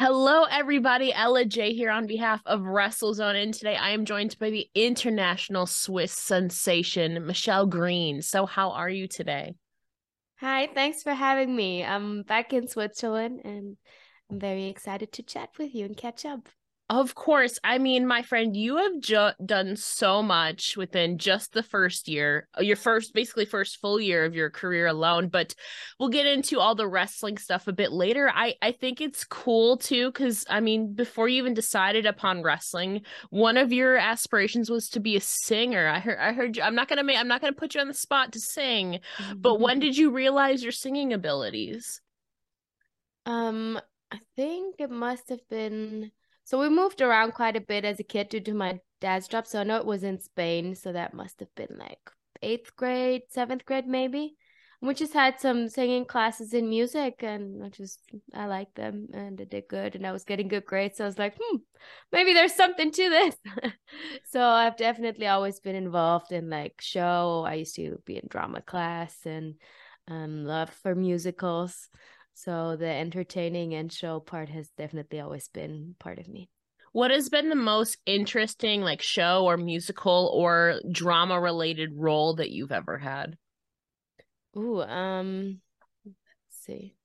Hello, 0.00 0.44
everybody. 0.44 1.12
Ella 1.12 1.44
J 1.44 1.74
here 1.74 1.90
on 1.90 2.06
behalf 2.06 2.40
of 2.46 2.60
WrestleZone. 2.60 3.42
And 3.42 3.52
today 3.52 3.76
I 3.76 3.90
am 3.90 4.06
joined 4.06 4.38
by 4.38 4.48
the 4.48 4.66
international 4.74 5.66
Swiss 5.66 6.10
sensation, 6.10 7.26
Michelle 7.26 7.66
Green. 7.66 8.22
So, 8.22 8.46
how 8.46 8.70
are 8.70 8.88
you 8.88 9.06
today? 9.06 9.56
Hi, 10.38 10.68
thanks 10.72 11.02
for 11.02 11.12
having 11.12 11.54
me. 11.54 11.84
I'm 11.84 12.22
back 12.22 12.54
in 12.54 12.66
Switzerland 12.66 13.42
and 13.44 13.76
I'm 14.30 14.40
very 14.40 14.68
excited 14.68 15.12
to 15.12 15.22
chat 15.22 15.50
with 15.58 15.74
you 15.74 15.84
and 15.84 15.94
catch 15.94 16.24
up. 16.24 16.48
Of 16.90 17.14
course. 17.14 17.56
I 17.62 17.78
mean, 17.78 18.04
my 18.04 18.22
friend, 18.22 18.56
you 18.56 18.78
have 18.78 18.98
ju- 18.98 19.44
done 19.46 19.76
so 19.76 20.24
much 20.24 20.76
within 20.76 21.18
just 21.18 21.52
the 21.52 21.62
first 21.62 22.08
year, 22.08 22.48
uh, 22.58 22.62
your 22.62 22.74
first, 22.74 23.14
basically, 23.14 23.44
first 23.44 23.78
full 23.80 24.00
year 24.00 24.24
of 24.24 24.34
your 24.34 24.50
career 24.50 24.88
alone. 24.88 25.28
But 25.28 25.54
we'll 26.00 26.08
get 26.08 26.26
into 26.26 26.58
all 26.58 26.74
the 26.74 26.88
wrestling 26.88 27.38
stuff 27.38 27.68
a 27.68 27.72
bit 27.72 27.92
later. 27.92 28.28
I, 28.34 28.56
I 28.60 28.72
think 28.72 29.00
it's 29.00 29.22
cool 29.22 29.76
too, 29.76 30.10
because 30.10 30.44
I 30.50 30.58
mean, 30.58 30.92
before 30.92 31.28
you 31.28 31.38
even 31.40 31.54
decided 31.54 32.06
upon 32.06 32.42
wrestling, 32.42 33.02
one 33.30 33.56
of 33.56 33.72
your 33.72 33.96
aspirations 33.96 34.68
was 34.68 34.88
to 34.88 34.98
be 34.98 35.14
a 35.14 35.20
singer. 35.20 35.86
I 35.86 36.00
heard, 36.00 36.18
I 36.18 36.32
heard 36.32 36.56
you, 36.56 36.64
I'm 36.64 36.74
not 36.74 36.88
going 36.88 36.96
to 36.96 37.04
make, 37.04 37.18
I'm 37.18 37.28
not 37.28 37.40
going 37.40 37.54
to 37.54 37.58
put 37.58 37.76
you 37.76 37.80
on 37.80 37.86
the 37.86 37.94
spot 37.94 38.32
to 38.32 38.40
sing, 38.40 38.98
but 39.36 39.60
when 39.60 39.78
did 39.78 39.96
you 39.96 40.10
realize 40.10 40.60
your 40.60 40.72
singing 40.72 41.12
abilities? 41.12 42.00
Um, 43.26 43.80
I 44.10 44.18
think 44.34 44.80
it 44.80 44.90
must 44.90 45.28
have 45.28 45.48
been 45.48 46.10
so 46.50 46.58
we 46.58 46.68
moved 46.68 47.00
around 47.00 47.34
quite 47.34 47.54
a 47.54 47.60
bit 47.60 47.84
as 47.84 48.00
a 48.00 48.02
kid 48.02 48.28
due 48.28 48.40
to 48.40 48.52
my 48.52 48.80
dad's 49.00 49.28
job. 49.28 49.46
So 49.46 49.60
I 49.60 49.62
know 49.62 49.76
it 49.76 49.86
was 49.86 50.02
in 50.02 50.18
Spain. 50.18 50.74
So 50.74 50.90
that 50.90 51.14
must 51.14 51.38
have 51.38 51.54
been 51.54 51.76
like 51.78 52.00
eighth 52.42 52.74
grade, 52.74 53.22
seventh 53.28 53.64
grade, 53.64 53.86
maybe. 53.86 54.34
We 54.82 54.94
just 54.94 55.12
had 55.12 55.38
some 55.38 55.68
singing 55.68 56.06
classes 56.06 56.52
in 56.52 56.68
music, 56.68 57.22
and 57.22 57.62
I 57.62 57.68
just 57.68 58.00
I 58.34 58.46
liked 58.46 58.74
them, 58.74 59.08
and 59.12 59.40
I 59.40 59.44
did 59.44 59.68
good, 59.68 59.94
and 59.94 60.04
I 60.04 60.10
was 60.10 60.24
getting 60.24 60.48
good 60.48 60.64
grades. 60.64 60.96
So 60.96 61.04
I 61.04 61.06
was 61.06 61.18
like, 61.18 61.36
hmm, 61.40 61.58
maybe 62.10 62.32
there's 62.32 62.54
something 62.54 62.90
to 62.90 63.10
this. 63.10 63.36
so 64.24 64.42
I've 64.42 64.78
definitely 64.78 65.28
always 65.28 65.60
been 65.60 65.76
involved 65.76 66.32
in 66.32 66.50
like 66.50 66.80
show. 66.80 67.44
I 67.46 67.54
used 67.54 67.76
to 67.76 68.02
be 68.06 68.16
in 68.16 68.26
drama 68.28 68.60
class 68.62 69.14
and 69.24 69.54
um, 70.08 70.44
love 70.46 70.70
for 70.82 70.96
musicals. 70.96 71.90
So 72.44 72.74
the 72.74 72.88
entertaining 72.88 73.74
and 73.74 73.92
show 73.92 74.18
part 74.18 74.48
has 74.48 74.70
definitely 74.78 75.20
always 75.20 75.48
been 75.48 75.94
part 75.98 76.18
of 76.18 76.26
me. 76.26 76.48
What 76.92 77.10
has 77.10 77.28
been 77.28 77.50
the 77.50 77.54
most 77.54 77.98
interesting 78.06 78.80
like 78.80 79.02
show 79.02 79.44
or 79.44 79.58
musical 79.58 80.32
or 80.34 80.80
drama 80.90 81.38
related 81.38 81.90
role 81.94 82.36
that 82.36 82.48
you've 82.50 82.72
ever 82.72 82.96
had? 82.96 83.36
Ooh, 84.56 84.80
um 84.80 85.60
let's 86.06 86.16
see. 86.64 86.96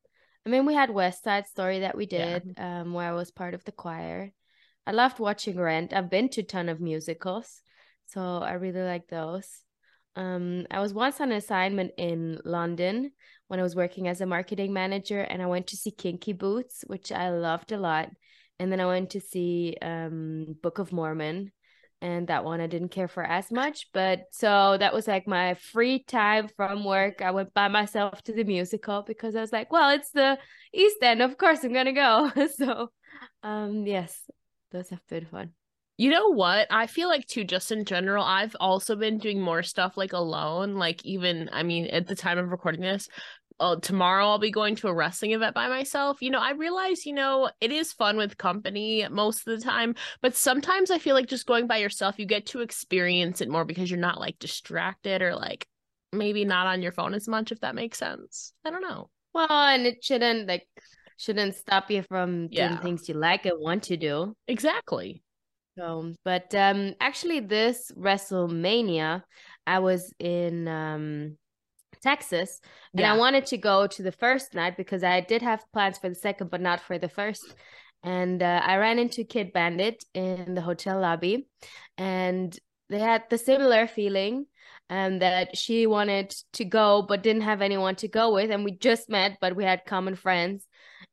I 0.46 0.50
mean, 0.50 0.66
we 0.66 0.74
had 0.74 0.90
West 0.90 1.26
Side 1.26 1.48
Story 1.48 1.80
that 1.80 1.98
we 1.98 2.06
did, 2.06 2.56
yeah. 2.56 2.82
um, 2.82 2.94
where 2.94 3.10
I 3.10 3.14
was 3.14 3.30
part 3.30 3.54
of 3.54 3.64
the 3.66 3.74
choir. 3.74 4.32
I 4.88 4.92
loved 4.92 5.20
watching 5.20 5.60
Rent. 5.60 5.92
I've 5.92 6.10
been 6.10 6.30
to 6.30 6.42
a 6.42 6.46
ton 6.46 6.70
of 6.70 6.80
musicals, 6.80 7.62
so 8.06 8.22
I 8.22 8.54
really 8.54 8.84
like 8.84 9.08
those. 9.08 9.64
Um, 10.16 10.66
I 10.72 10.80
was 10.80 10.94
once 10.94 11.20
on 11.20 11.32
an 11.32 11.38
assignment 11.38 11.92
in 11.98 12.40
London 12.46 13.12
when 13.48 13.60
I 13.60 13.64
was 13.64 13.76
working 13.76 14.08
as 14.08 14.22
a 14.22 14.26
marketing 14.26 14.74
manager, 14.74 15.22
and 15.22 15.42
I 15.42 15.46
went 15.46 15.68
to 15.68 15.78
see 15.78 15.92
Kinky 15.92 16.34
Boots, 16.34 16.84
which 16.88 17.12
I 17.12 17.30
loved 17.30 17.72
a 17.72 17.78
lot. 17.78 18.10
And 18.60 18.72
then 18.72 18.80
I 18.80 18.86
went 18.86 19.12
to 19.12 19.20
see 19.20 19.76
um, 19.82 20.56
Book 20.62 20.80
of 20.80 20.92
Mormon, 20.92 21.52
and 22.02 22.28
that 22.28 22.46
one 22.46 22.62
I 22.62 22.68
didn't 22.68 22.90
care 22.90 23.08
for 23.08 23.24
as 23.24 23.52
much. 23.52 23.88
But 23.94 24.24
so 24.32 24.78
that 24.78 24.94
was 24.94 25.08
like 25.08 25.28
my 25.28 25.56
free 25.56 26.04
time 26.04 26.48
from 26.56 26.86
work. 26.86 27.22
I 27.22 27.32
went 27.32 27.54
by 27.54 27.68
myself 27.68 28.22
to 28.24 28.34
the 28.34 28.44
musical 28.44 29.04
because 29.04 29.36
I 29.36 29.42
was 29.42 29.52
like, 29.52 29.72
well, 29.72 29.90
it's 29.90 30.12
the 30.12 30.38
East 30.74 30.98
End, 31.02 31.22
of 31.22 31.38
course 31.38 31.64
I'm 31.64 31.74
gonna 31.74 31.94
go. 31.94 32.32
so, 32.56 32.90
um, 33.44 33.86
yes, 33.86 34.18
those 34.72 34.90
have 34.90 35.06
been 35.08 35.26
fun. 35.26 35.52
You 35.98 36.10
know 36.10 36.34
what? 36.34 36.68
I 36.70 36.88
feel 36.88 37.08
like 37.08 37.26
too, 37.26 37.46
just 37.46 37.72
in 37.72 37.86
general, 37.86 38.24
I've 38.24 38.56
also 38.60 38.96
been 38.96 39.18
doing 39.18 39.40
more 39.40 39.64
stuff 39.64 39.96
like 39.96 40.14
alone. 40.14 40.76
Like 40.76 41.04
even, 41.06 41.50
I 41.54 41.64
mean, 41.64 41.88
at 41.88 42.08
the 42.08 42.16
time 42.16 42.38
of 42.38 42.50
recording 42.50 42.82
this, 42.82 43.08
uh, 43.60 43.78
tomorrow 43.78 44.26
I'll 44.26 44.40
be 44.40 44.52
going 44.52 44.76
to 44.78 44.90
a 44.90 44.94
wrestling 44.94 45.32
event 45.32 45.56
by 45.56 45.70
myself. 45.70 46.22
You 46.22 46.32
know, 46.32 46.40
I 46.40 46.52
realize, 46.52 47.06
you 47.06 47.14
know, 47.14 47.50
it 47.62 47.72
is 47.72 47.94
fun 47.94 48.18
with 48.18 48.38
company 48.38 49.08
most 49.10 49.48
of 49.48 49.58
the 49.58 49.64
time, 49.64 49.96
but 50.22 50.36
sometimes 50.36 50.92
I 50.92 51.00
feel 51.00 51.16
like 51.16 51.28
just 51.28 51.46
going 51.46 51.68
by 51.68 51.78
yourself, 51.78 52.20
you 52.20 52.26
get 52.26 52.48
to 52.48 52.62
experience 52.62 53.40
it 53.40 53.50
more 53.50 53.64
because 53.64 53.90
you're 53.90 54.00
not 54.00 54.20
like 54.20 54.38
distracted 54.40 55.22
or 55.22 55.36
like 55.36 55.66
maybe 56.12 56.44
not 56.44 56.68
on 56.68 56.82
your 56.82 56.92
phone 56.92 57.14
as 57.14 57.28
much, 57.28 57.54
if 57.54 57.62
that 57.62 57.76
makes 57.76 57.98
sense. 57.98 58.54
I 58.66 58.72
don't 58.72 58.82
know. 58.82 59.10
Well, 59.34 59.48
and 59.50 59.86
it 59.86 60.04
shouldn't 60.04 60.48
like 60.48 60.68
shouldn't 61.18 61.56
stop 61.56 61.90
you 61.90 62.04
from 62.04 62.50
yeah. 62.52 62.68
doing 62.68 62.82
things 62.82 63.08
you 63.08 63.16
like 63.16 63.46
and 63.46 63.60
want 63.60 63.84
to 63.84 63.98
do. 63.98 64.36
Exactly. 64.48 65.24
So, 65.78 66.14
but 66.24 66.54
um, 66.56 66.94
actually, 67.02 67.42
this 67.42 67.92
WrestleMania, 67.98 69.24
I 69.68 69.80
was 69.80 70.14
in 70.20 70.68
um, 70.68 71.38
Texas, 72.02 72.62
and 72.94 73.02
yeah. 73.02 73.14
I 73.14 73.18
wanted 73.18 73.46
to 73.48 73.58
go 73.58 73.88
to 73.88 74.04
the 74.04 74.12
first 74.12 74.54
night 74.54 74.78
because 74.78 75.04
I 75.04 75.20
did 75.20 75.42
have 75.42 75.66
plans 75.74 75.98
for 75.98 76.08
the 76.08 76.16
second, 76.16 76.50
but 76.50 76.62
not 76.62 76.80
for 76.80 76.98
the 76.98 77.10
first. 77.10 77.56
And 78.04 78.42
uh, 78.42 78.62
I 78.64 78.78
ran 78.78 79.00
into 79.00 79.24
Kidd 79.26 79.52
Bandit 79.52 80.06
in 80.14 80.54
the 80.54 80.62
hotel 80.62 81.02
lobby, 81.02 81.48
and 81.98 82.58
they 82.90 83.00
had 83.00 83.24
the 83.30 83.38
similar 83.38 83.88
feeling 83.88 84.46
um, 84.90 85.20
that 85.20 85.58
she 85.58 85.88
wanted 85.88 86.34
to 86.54 86.66
go 86.66 87.02
but 87.08 87.24
didn't 87.24 87.42
have 87.42 87.62
anyone 87.62 87.96
to 87.96 88.08
go 88.08 88.34
with 88.34 88.52
and 88.52 88.64
we 88.64 88.72
just 88.72 89.10
met 89.10 89.38
but 89.42 89.56
we 89.56 89.64
had 89.64 89.86
common 89.86 90.16
friends 90.16 90.68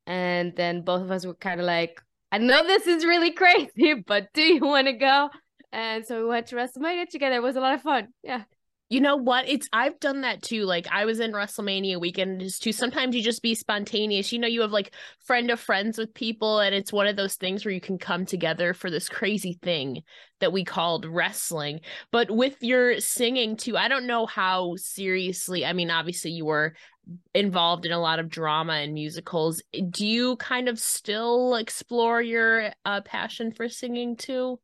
and 0.06 0.54
then 0.56 0.82
both 0.82 1.00
of 1.00 1.10
us 1.10 1.24
were 1.24 1.34
kind 1.34 1.60
of 1.60 1.66
like 1.66 2.02
I 2.32 2.38
know 2.38 2.66
this 2.66 2.86
is 2.86 3.04
really 3.04 3.30
crazy, 3.32 3.94
but 4.06 4.32
do 4.32 4.42
you 4.42 4.62
want 4.62 4.86
to 4.86 4.94
go? 4.94 5.28
And 5.70 6.04
so 6.04 6.22
we 6.22 6.28
went 6.28 6.46
to 6.48 6.56
WrestleMania 6.56 7.08
together. 7.08 7.36
It 7.36 7.42
was 7.42 7.56
a 7.56 7.60
lot 7.60 7.74
of 7.74 7.82
fun. 7.82 8.08
Yeah. 8.22 8.44
You 8.92 9.00
know 9.00 9.16
what? 9.16 9.48
It's 9.48 9.66
I've 9.72 9.98
done 10.00 10.20
that 10.20 10.42
too. 10.42 10.64
Like 10.64 10.86
I 10.92 11.06
was 11.06 11.18
in 11.18 11.32
WrestleMania 11.32 11.98
weekend 11.98 12.46
too. 12.60 12.72
Sometimes 12.72 13.16
you 13.16 13.22
just 13.22 13.40
be 13.40 13.54
spontaneous. 13.54 14.30
You 14.34 14.38
know, 14.38 14.46
you 14.46 14.60
have 14.60 14.70
like 14.70 14.92
friend 15.18 15.50
of 15.50 15.58
friends 15.58 15.96
with 15.96 16.12
people, 16.12 16.60
and 16.60 16.74
it's 16.74 16.92
one 16.92 17.06
of 17.06 17.16
those 17.16 17.36
things 17.36 17.64
where 17.64 17.72
you 17.72 17.80
can 17.80 17.96
come 17.96 18.26
together 18.26 18.74
for 18.74 18.90
this 18.90 19.08
crazy 19.08 19.58
thing 19.62 20.02
that 20.40 20.52
we 20.52 20.62
called 20.62 21.06
wrestling. 21.06 21.80
But 22.10 22.30
with 22.30 22.58
your 22.60 23.00
singing 23.00 23.56
too, 23.56 23.78
I 23.78 23.88
don't 23.88 24.06
know 24.06 24.26
how 24.26 24.76
seriously. 24.76 25.64
I 25.64 25.72
mean, 25.72 25.90
obviously 25.90 26.32
you 26.32 26.44
were 26.44 26.74
involved 27.34 27.86
in 27.86 27.92
a 27.92 27.98
lot 27.98 28.18
of 28.18 28.28
drama 28.28 28.74
and 28.74 28.92
musicals. 28.92 29.62
Do 29.88 30.06
you 30.06 30.36
kind 30.36 30.68
of 30.68 30.78
still 30.78 31.54
explore 31.54 32.20
your 32.20 32.74
uh, 32.84 33.00
passion 33.00 33.52
for 33.52 33.70
singing 33.70 34.16
too? 34.16 34.60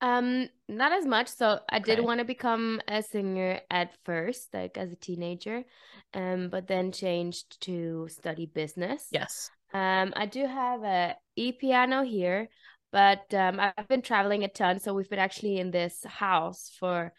Um, 0.00 0.48
not 0.68 0.92
as 0.92 1.04
much. 1.04 1.28
So 1.28 1.58
I 1.68 1.78
okay. 1.78 1.96
did 1.96 2.04
want 2.04 2.20
to 2.20 2.24
become 2.24 2.80
a 2.86 3.02
singer 3.02 3.60
at 3.70 3.90
first, 4.04 4.54
like 4.54 4.78
as 4.78 4.92
a 4.92 4.96
teenager, 4.96 5.64
um, 6.14 6.48
but 6.50 6.68
then 6.68 6.92
changed 6.92 7.60
to 7.62 8.06
study 8.08 8.46
business. 8.46 9.08
Yes. 9.10 9.50
Um, 9.74 10.12
I 10.16 10.26
do 10.26 10.46
have 10.46 10.82
a 10.82 11.16
e 11.36 11.52
piano 11.52 12.02
here, 12.02 12.48
but 12.92 13.32
um, 13.34 13.60
I've 13.60 13.88
been 13.88 14.02
traveling 14.02 14.44
a 14.44 14.48
ton, 14.48 14.78
so 14.78 14.94
we've 14.94 15.10
been 15.10 15.18
actually 15.18 15.58
in 15.58 15.70
this 15.70 16.04
house 16.04 16.70
for 16.78 17.12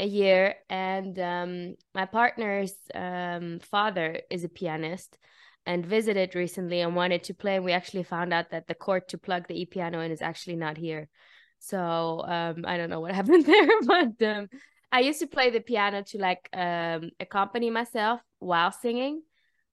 a 0.00 0.06
year, 0.06 0.56
and 0.68 1.18
um, 1.18 1.74
my 1.94 2.06
partner's 2.06 2.74
um 2.94 3.60
father 3.60 4.20
is 4.30 4.42
a 4.42 4.48
pianist 4.48 5.18
and 5.64 5.86
visited 5.86 6.34
recently 6.34 6.80
and 6.80 6.96
wanted 6.96 7.24
to 7.24 7.34
play. 7.34 7.56
And 7.56 7.64
we 7.64 7.72
actually 7.72 8.02
found 8.02 8.32
out 8.32 8.50
that 8.50 8.66
the 8.66 8.74
cord 8.74 9.08
to 9.08 9.18
plug 9.18 9.46
the 9.46 9.60
e 9.60 9.66
piano 9.66 10.00
in 10.00 10.10
is 10.10 10.22
actually 10.22 10.56
not 10.56 10.76
here. 10.76 11.08
So 11.62 12.24
um, 12.26 12.64
I 12.66 12.76
don't 12.76 12.90
know 12.90 13.00
what 13.00 13.14
happened 13.20 13.46
there, 13.46 13.68
but 13.86 14.22
um, 14.26 14.48
I 14.90 15.00
used 15.00 15.20
to 15.20 15.26
play 15.26 15.50
the 15.50 15.60
piano 15.60 16.02
to 16.08 16.18
like 16.18 16.48
um, 16.52 17.10
accompany 17.20 17.70
myself 17.70 18.20
while 18.40 18.72
singing. 18.72 19.22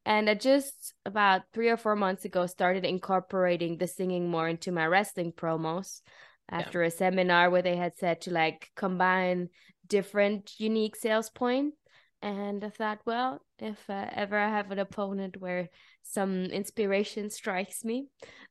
And 0.06 0.30
I 0.30 0.36
just 0.36 0.94
about 1.06 1.42
three 1.54 1.70
or 1.70 1.78
four 1.78 1.96
months 1.96 2.26
ago 2.26 2.46
started 2.46 2.86
incorporating 2.86 3.78
the 3.78 3.88
singing 3.88 4.30
more 4.30 4.48
into 4.48 4.72
my 4.72 4.86
wrestling 4.86 5.34
promos 5.34 6.02
after 6.50 6.82
yeah. 6.82 6.88
a 6.88 6.92
seminar 6.92 7.50
where 7.50 7.62
they 7.62 7.76
had 7.76 7.98
said 7.98 8.22
to 8.22 8.32
like 8.32 8.70
combine 8.76 9.50
different 9.88 10.54
unique 10.58 10.96
sales 10.96 11.30
point 11.30 11.74
and 12.22 12.64
i 12.64 12.70
thought 12.70 13.00
well 13.06 13.40
if 13.60 13.78
uh, 13.90 14.06
ever 14.14 14.38
i 14.38 14.50
have 14.50 14.72
an 14.72 14.80
opponent 14.80 15.38
where 15.38 15.70
some 16.04 16.46
inspiration 16.46 17.30
strikes 17.40 17.84
me 17.86 18.08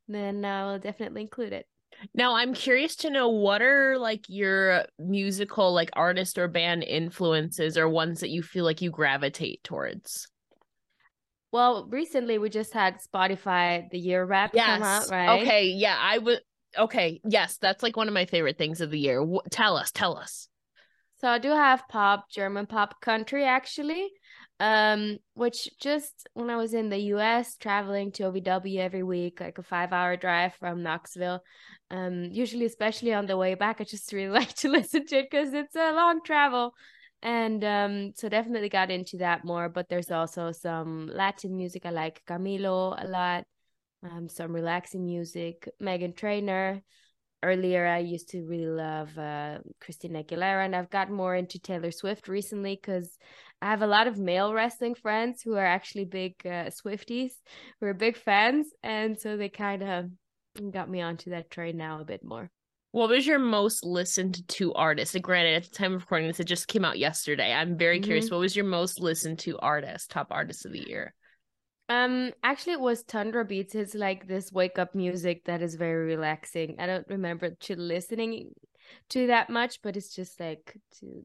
then 0.06 0.44
i'll 0.44 0.78
definitely 0.78 1.22
include 1.22 1.52
it 1.52 1.66
now 2.14 2.34
I'm 2.34 2.54
curious 2.54 2.96
to 2.96 3.10
know 3.10 3.28
what 3.28 3.62
are 3.62 3.98
like 3.98 4.24
your 4.28 4.84
musical 4.98 5.72
like 5.72 5.90
artist 5.94 6.38
or 6.38 6.48
band 6.48 6.84
influences 6.84 7.76
or 7.76 7.88
ones 7.88 8.20
that 8.20 8.30
you 8.30 8.42
feel 8.42 8.64
like 8.64 8.82
you 8.82 8.90
gravitate 8.90 9.62
towards. 9.64 10.28
Well, 11.50 11.86
recently 11.90 12.38
we 12.38 12.50
just 12.50 12.74
had 12.74 12.98
Spotify 13.00 13.88
the 13.90 13.98
year 13.98 14.24
wrap 14.24 14.50
yes. 14.54 14.66
come 14.66 14.82
out, 14.82 15.10
right? 15.10 15.40
Okay, 15.40 15.68
yeah, 15.68 15.96
I 15.98 16.18
would 16.18 16.40
okay, 16.76 17.20
yes, 17.24 17.56
that's 17.56 17.82
like 17.82 17.96
one 17.96 18.08
of 18.08 18.14
my 18.14 18.26
favorite 18.26 18.58
things 18.58 18.80
of 18.80 18.90
the 18.90 18.98
year. 18.98 19.20
W- 19.20 19.40
tell 19.50 19.76
us, 19.76 19.90
tell 19.90 20.16
us. 20.16 20.48
So 21.20 21.28
I 21.28 21.38
do 21.38 21.50
have 21.50 21.88
pop, 21.88 22.30
German 22.30 22.66
pop 22.66 23.00
country 23.00 23.44
actually. 23.44 24.08
Um, 24.60 25.18
which 25.34 25.68
just 25.80 26.28
when 26.34 26.50
I 26.50 26.56
was 26.56 26.74
in 26.74 26.88
the 26.88 26.98
US 27.14 27.56
traveling 27.56 28.10
to 28.12 28.24
OVW 28.24 28.78
every 28.78 29.04
week, 29.04 29.40
like 29.40 29.58
a 29.58 29.62
five 29.62 29.92
hour 29.92 30.16
drive 30.16 30.54
from 30.56 30.82
Knoxville, 30.82 31.40
um, 31.90 32.24
usually 32.32 32.64
especially 32.64 33.14
on 33.14 33.26
the 33.26 33.36
way 33.36 33.54
back, 33.54 33.80
I 33.80 33.84
just 33.84 34.12
really 34.12 34.30
like 34.40 34.52
to 34.54 34.68
listen 34.68 35.06
to 35.06 35.18
it 35.18 35.30
because 35.30 35.52
it's 35.54 35.76
a 35.76 35.92
long 35.92 36.20
travel. 36.24 36.74
And 37.22 37.64
um, 37.64 38.12
so 38.16 38.28
definitely 38.28 38.68
got 38.68 38.90
into 38.90 39.18
that 39.18 39.44
more. 39.44 39.68
But 39.68 39.88
there's 39.88 40.10
also 40.10 40.52
some 40.52 41.08
Latin 41.12 41.56
music. 41.56 41.86
I 41.86 41.90
like 41.90 42.22
Camilo 42.26 42.96
a 43.02 43.06
lot. 43.06 43.44
Um, 44.02 44.28
some 44.28 44.54
relaxing 44.54 45.04
music, 45.04 45.68
Meghan 45.82 46.16
Trainor 46.16 46.82
earlier 47.42 47.86
I 47.86 47.98
used 47.98 48.30
to 48.30 48.44
really 48.44 48.66
love 48.66 49.16
uh, 49.18 49.58
Christina 49.80 50.22
Aguilera, 50.22 50.64
and 50.64 50.74
I've 50.74 50.90
got 50.90 51.10
more 51.10 51.34
into 51.34 51.58
Taylor 51.58 51.90
Swift 51.90 52.28
recently 52.28 52.74
because 52.76 53.18
I 53.60 53.66
have 53.66 53.82
a 53.82 53.86
lot 53.86 54.06
of 54.06 54.18
male 54.18 54.52
wrestling 54.52 54.94
friends 54.94 55.42
who 55.42 55.54
are 55.54 55.66
actually 55.66 56.04
big 56.04 56.34
uh, 56.44 56.70
Swifties, 56.70 57.32
who 57.80 57.86
are 57.86 57.94
big 57.94 58.16
fans, 58.16 58.66
and 58.82 59.18
so 59.18 59.36
they 59.36 59.48
kind 59.48 59.82
of 59.82 60.10
got 60.70 60.90
me 60.90 61.00
onto 61.00 61.30
that 61.30 61.50
train 61.50 61.76
now 61.76 62.00
a 62.00 62.04
bit 62.04 62.24
more. 62.24 62.50
What 62.92 63.10
was 63.10 63.26
your 63.26 63.38
most 63.38 63.84
listened 63.84 64.48
to 64.48 64.72
artist? 64.72 65.14
And 65.14 65.22
granted, 65.22 65.56
at 65.56 65.64
the 65.64 65.76
time 65.76 65.94
of 65.94 66.00
recording 66.00 66.26
this, 66.26 66.40
it 66.40 66.44
just 66.44 66.68
came 66.68 66.84
out 66.84 66.98
yesterday. 66.98 67.52
I'm 67.52 67.76
very 67.76 67.98
mm-hmm. 67.98 68.04
curious. 68.04 68.30
What 68.30 68.40
was 68.40 68.56
your 68.56 68.64
most 68.64 68.98
listened 68.98 69.40
to 69.40 69.58
artist, 69.58 70.10
top 70.10 70.28
artist 70.30 70.64
of 70.64 70.72
the 70.72 70.88
year? 70.88 71.14
Um, 71.88 72.32
actually, 72.42 72.74
it 72.74 72.80
was 72.80 73.02
Tundra 73.02 73.44
Beats. 73.44 73.74
It's 73.74 73.94
like 73.94 74.26
this 74.26 74.52
wake 74.52 74.78
up 74.78 74.94
music 74.94 75.44
that 75.44 75.62
is 75.62 75.74
very 75.74 76.06
relaxing. 76.06 76.76
I 76.78 76.86
don't 76.86 77.06
remember 77.08 77.50
to 77.50 77.76
listening 77.76 78.54
to 79.10 79.26
that 79.28 79.48
much, 79.48 79.80
but 79.82 79.96
it's 79.96 80.14
just 80.14 80.38
like 80.38 80.76
to 81.00 81.22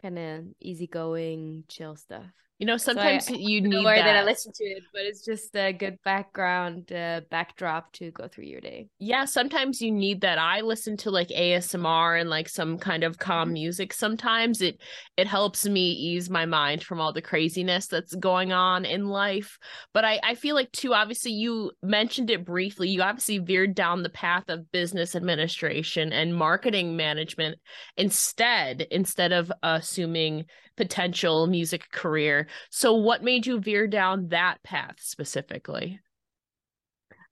kind 0.00 0.18
of 0.18 0.44
easygoing, 0.60 1.64
chill 1.68 1.96
stuff. 1.96 2.26
You 2.58 2.66
know, 2.66 2.76
sometimes 2.76 3.26
so 3.26 3.34
I, 3.34 3.36
you 3.36 3.60
need 3.60 3.86
that. 3.86 4.04
that 4.04 4.16
I 4.16 4.24
listen 4.24 4.52
to 4.52 4.64
it, 4.64 4.82
but 4.92 5.02
it's 5.02 5.24
just 5.24 5.54
a 5.54 5.72
good 5.72 5.96
background 6.04 6.92
uh, 6.92 7.20
backdrop 7.30 7.92
to 7.94 8.10
go 8.10 8.26
through 8.26 8.46
your 8.46 8.60
day. 8.60 8.88
Yeah, 8.98 9.26
sometimes 9.26 9.80
you 9.80 9.92
need 9.92 10.22
that. 10.22 10.38
I 10.38 10.62
listen 10.62 10.96
to 10.98 11.12
like 11.12 11.28
ASMR 11.28 12.20
and 12.20 12.28
like 12.28 12.48
some 12.48 12.76
kind 12.76 13.04
of 13.04 13.16
calm 13.16 13.48
mm-hmm. 13.48 13.54
music. 13.54 13.92
Sometimes 13.92 14.60
it 14.60 14.80
it 15.16 15.28
helps 15.28 15.66
me 15.66 15.92
ease 15.92 16.28
my 16.28 16.46
mind 16.46 16.82
from 16.82 17.00
all 17.00 17.12
the 17.12 17.22
craziness 17.22 17.86
that's 17.86 18.14
going 18.16 18.52
on 18.52 18.84
in 18.84 19.06
life. 19.06 19.56
But 19.94 20.04
I 20.04 20.18
I 20.24 20.34
feel 20.34 20.56
like 20.56 20.72
too. 20.72 20.94
Obviously, 20.94 21.32
you 21.32 21.70
mentioned 21.82 22.28
it 22.28 22.44
briefly. 22.44 22.88
You 22.88 23.02
obviously 23.02 23.38
veered 23.38 23.76
down 23.76 24.02
the 24.02 24.08
path 24.08 24.48
of 24.48 24.72
business 24.72 25.14
administration 25.14 26.12
and 26.12 26.34
marketing 26.34 26.96
management 26.96 27.58
instead 27.96 28.86
instead 28.90 29.30
of 29.30 29.52
assuming 29.62 30.46
potential 30.78 31.48
music 31.48 31.90
career. 31.90 32.46
So 32.70 32.94
what 32.94 33.24
made 33.24 33.46
you 33.46 33.60
veer 33.60 33.88
down 33.88 34.28
that 34.28 34.62
path 34.62 34.94
specifically? 35.00 36.00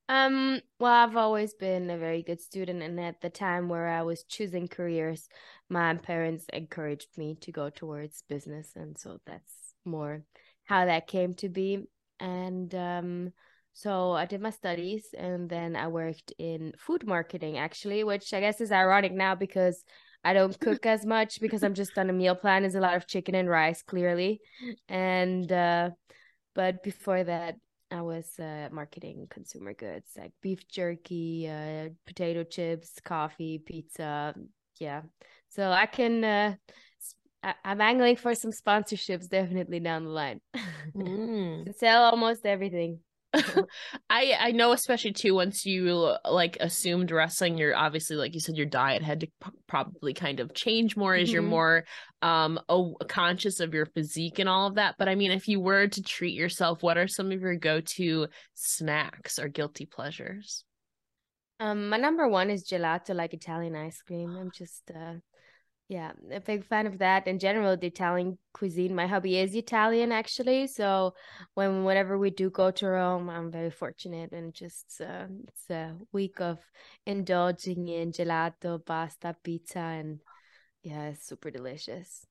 Um, 0.08 0.60
well, 0.80 0.92
I've 0.92 1.16
always 1.16 1.54
been 1.54 1.88
a 1.88 1.96
very 1.96 2.22
good 2.22 2.40
student, 2.40 2.82
and 2.82 2.98
at 3.00 3.20
the 3.20 3.30
time 3.30 3.68
where 3.68 3.86
I 3.86 4.02
was 4.02 4.24
choosing 4.24 4.66
careers, 4.66 5.28
my 5.68 5.94
parents 5.94 6.44
encouraged 6.52 7.16
me 7.16 7.36
to 7.40 7.52
go 7.52 7.70
towards 7.70 8.24
business, 8.28 8.72
and 8.74 8.98
so 8.98 9.18
that's 9.26 9.74
more 9.84 10.24
how 10.64 10.86
that 10.86 11.06
came 11.06 11.34
to 11.34 11.48
be. 11.48 11.86
And 12.18 12.74
um, 12.74 13.32
so 13.72 14.12
I 14.12 14.26
did 14.26 14.40
my 14.40 14.50
studies, 14.50 15.06
and 15.16 15.48
then 15.48 15.76
I 15.76 15.86
worked 15.86 16.32
in 16.38 16.72
food 16.78 17.06
marketing, 17.06 17.58
actually, 17.58 18.02
which 18.02 18.34
I 18.34 18.40
guess 18.40 18.60
is 18.60 18.72
ironic 18.72 19.12
now 19.12 19.36
because 19.36 19.84
I 20.26 20.32
don't 20.32 20.58
cook 20.66 20.84
as 20.86 21.06
much 21.06 21.40
because 21.40 21.62
I'm 21.62 21.74
just 21.74 21.96
on 21.96 22.10
a 22.10 22.12
meal 22.12 22.34
plan. 22.34 22.64
It's 22.64 22.74
a 22.74 22.80
lot 22.80 22.96
of 22.96 23.06
chicken 23.06 23.34
and 23.36 23.48
rice, 23.48 23.82
clearly. 23.82 24.40
And 24.88 25.50
uh, 25.50 25.90
but 26.54 26.82
before 26.82 27.22
that, 27.22 27.54
I 27.92 28.02
was 28.02 28.26
uh, 28.40 28.68
marketing 28.72 29.28
consumer 29.30 29.72
goods 29.72 30.10
like 30.18 30.32
beef 30.42 30.66
jerky, 30.68 31.48
uh, 31.48 31.90
potato 32.06 32.42
chips, 32.42 32.90
coffee, 33.04 33.62
pizza. 33.64 34.34
Yeah, 34.80 35.02
so 35.48 35.70
I 35.70 35.86
can. 35.86 36.24
Uh, 36.24 36.54
I- 37.42 37.54
am 37.64 37.80
angling 37.80 38.16
for 38.16 38.34
some 38.34 38.50
sponsorships 38.50 39.28
definitely 39.28 39.80
down 39.80 40.04
the 40.04 40.10
line. 40.10 40.40
Mm. 40.96 41.76
sell 41.76 42.04
almost 42.04 42.46
everything. 42.46 43.00
I 44.10 44.34
I 44.38 44.52
know 44.52 44.72
especially 44.72 45.12
too 45.12 45.34
once 45.34 45.66
you 45.66 46.14
like 46.28 46.56
assumed 46.60 47.10
wrestling 47.10 47.58
you're 47.58 47.76
obviously 47.76 48.16
like 48.16 48.34
you 48.34 48.40
said 48.40 48.56
your 48.56 48.66
diet 48.66 49.02
had 49.02 49.20
to 49.20 49.26
p- 49.26 49.50
probably 49.66 50.14
kind 50.14 50.40
of 50.40 50.54
change 50.54 50.96
more 50.96 51.14
as 51.14 51.28
mm-hmm. 51.28 51.34
you're 51.34 51.42
more 51.42 51.84
um 52.22 52.58
conscious 53.08 53.60
of 53.60 53.74
your 53.74 53.86
physique 53.86 54.38
and 54.38 54.48
all 54.48 54.66
of 54.66 54.76
that. 54.76 54.96
But 54.98 55.08
I 55.08 55.14
mean 55.14 55.30
if 55.30 55.48
you 55.48 55.60
were 55.60 55.88
to 55.88 56.02
treat 56.02 56.34
yourself 56.34 56.82
what 56.82 56.98
are 56.98 57.08
some 57.08 57.32
of 57.32 57.40
your 57.40 57.56
go-to 57.56 58.28
snacks 58.54 59.38
or 59.38 59.48
guilty 59.48 59.86
pleasures? 59.86 60.64
Um 61.60 61.88
my 61.88 61.96
number 61.96 62.28
one 62.28 62.50
is 62.50 62.68
gelato 62.68 63.14
like 63.14 63.34
Italian 63.34 63.76
ice 63.76 64.02
cream. 64.02 64.36
I'm 64.36 64.50
just 64.50 64.90
uh 64.94 65.14
yeah, 65.88 66.12
a 66.32 66.40
big 66.40 66.64
fan 66.64 66.86
of 66.86 66.98
that. 66.98 67.28
In 67.28 67.38
general, 67.38 67.76
the 67.76 67.86
Italian 67.86 68.38
cuisine. 68.52 68.94
My 68.94 69.06
hubby 69.06 69.38
is 69.38 69.54
Italian, 69.54 70.10
actually. 70.10 70.66
So 70.66 71.14
when 71.54 71.84
whenever 71.84 72.18
we 72.18 72.30
do 72.30 72.50
go 72.50 72.70
to 72.72 72.86
Rome, 72.88 73.30
I'm 73.30 73.50
very 73.52 73.70
fortunate, 73.70 74.32
and 74.32 74.52
just 74.52 75.00
uh, 75.00 75.26
it's 75.46 75.70
a 75.70 75.94
week 76.12 76.40
of 76.40 76.58
indulging 77.06 77.88
in 77.88 78.10
gelato, 78.12 78.84
pasta, 78.84 79.36
pizza, 79.44 79.78
and 79.78 80.20
yeah, 80.82 81.08
it's 81.10 81.26
super 81.26 81.50
delicious. 81.50 82.26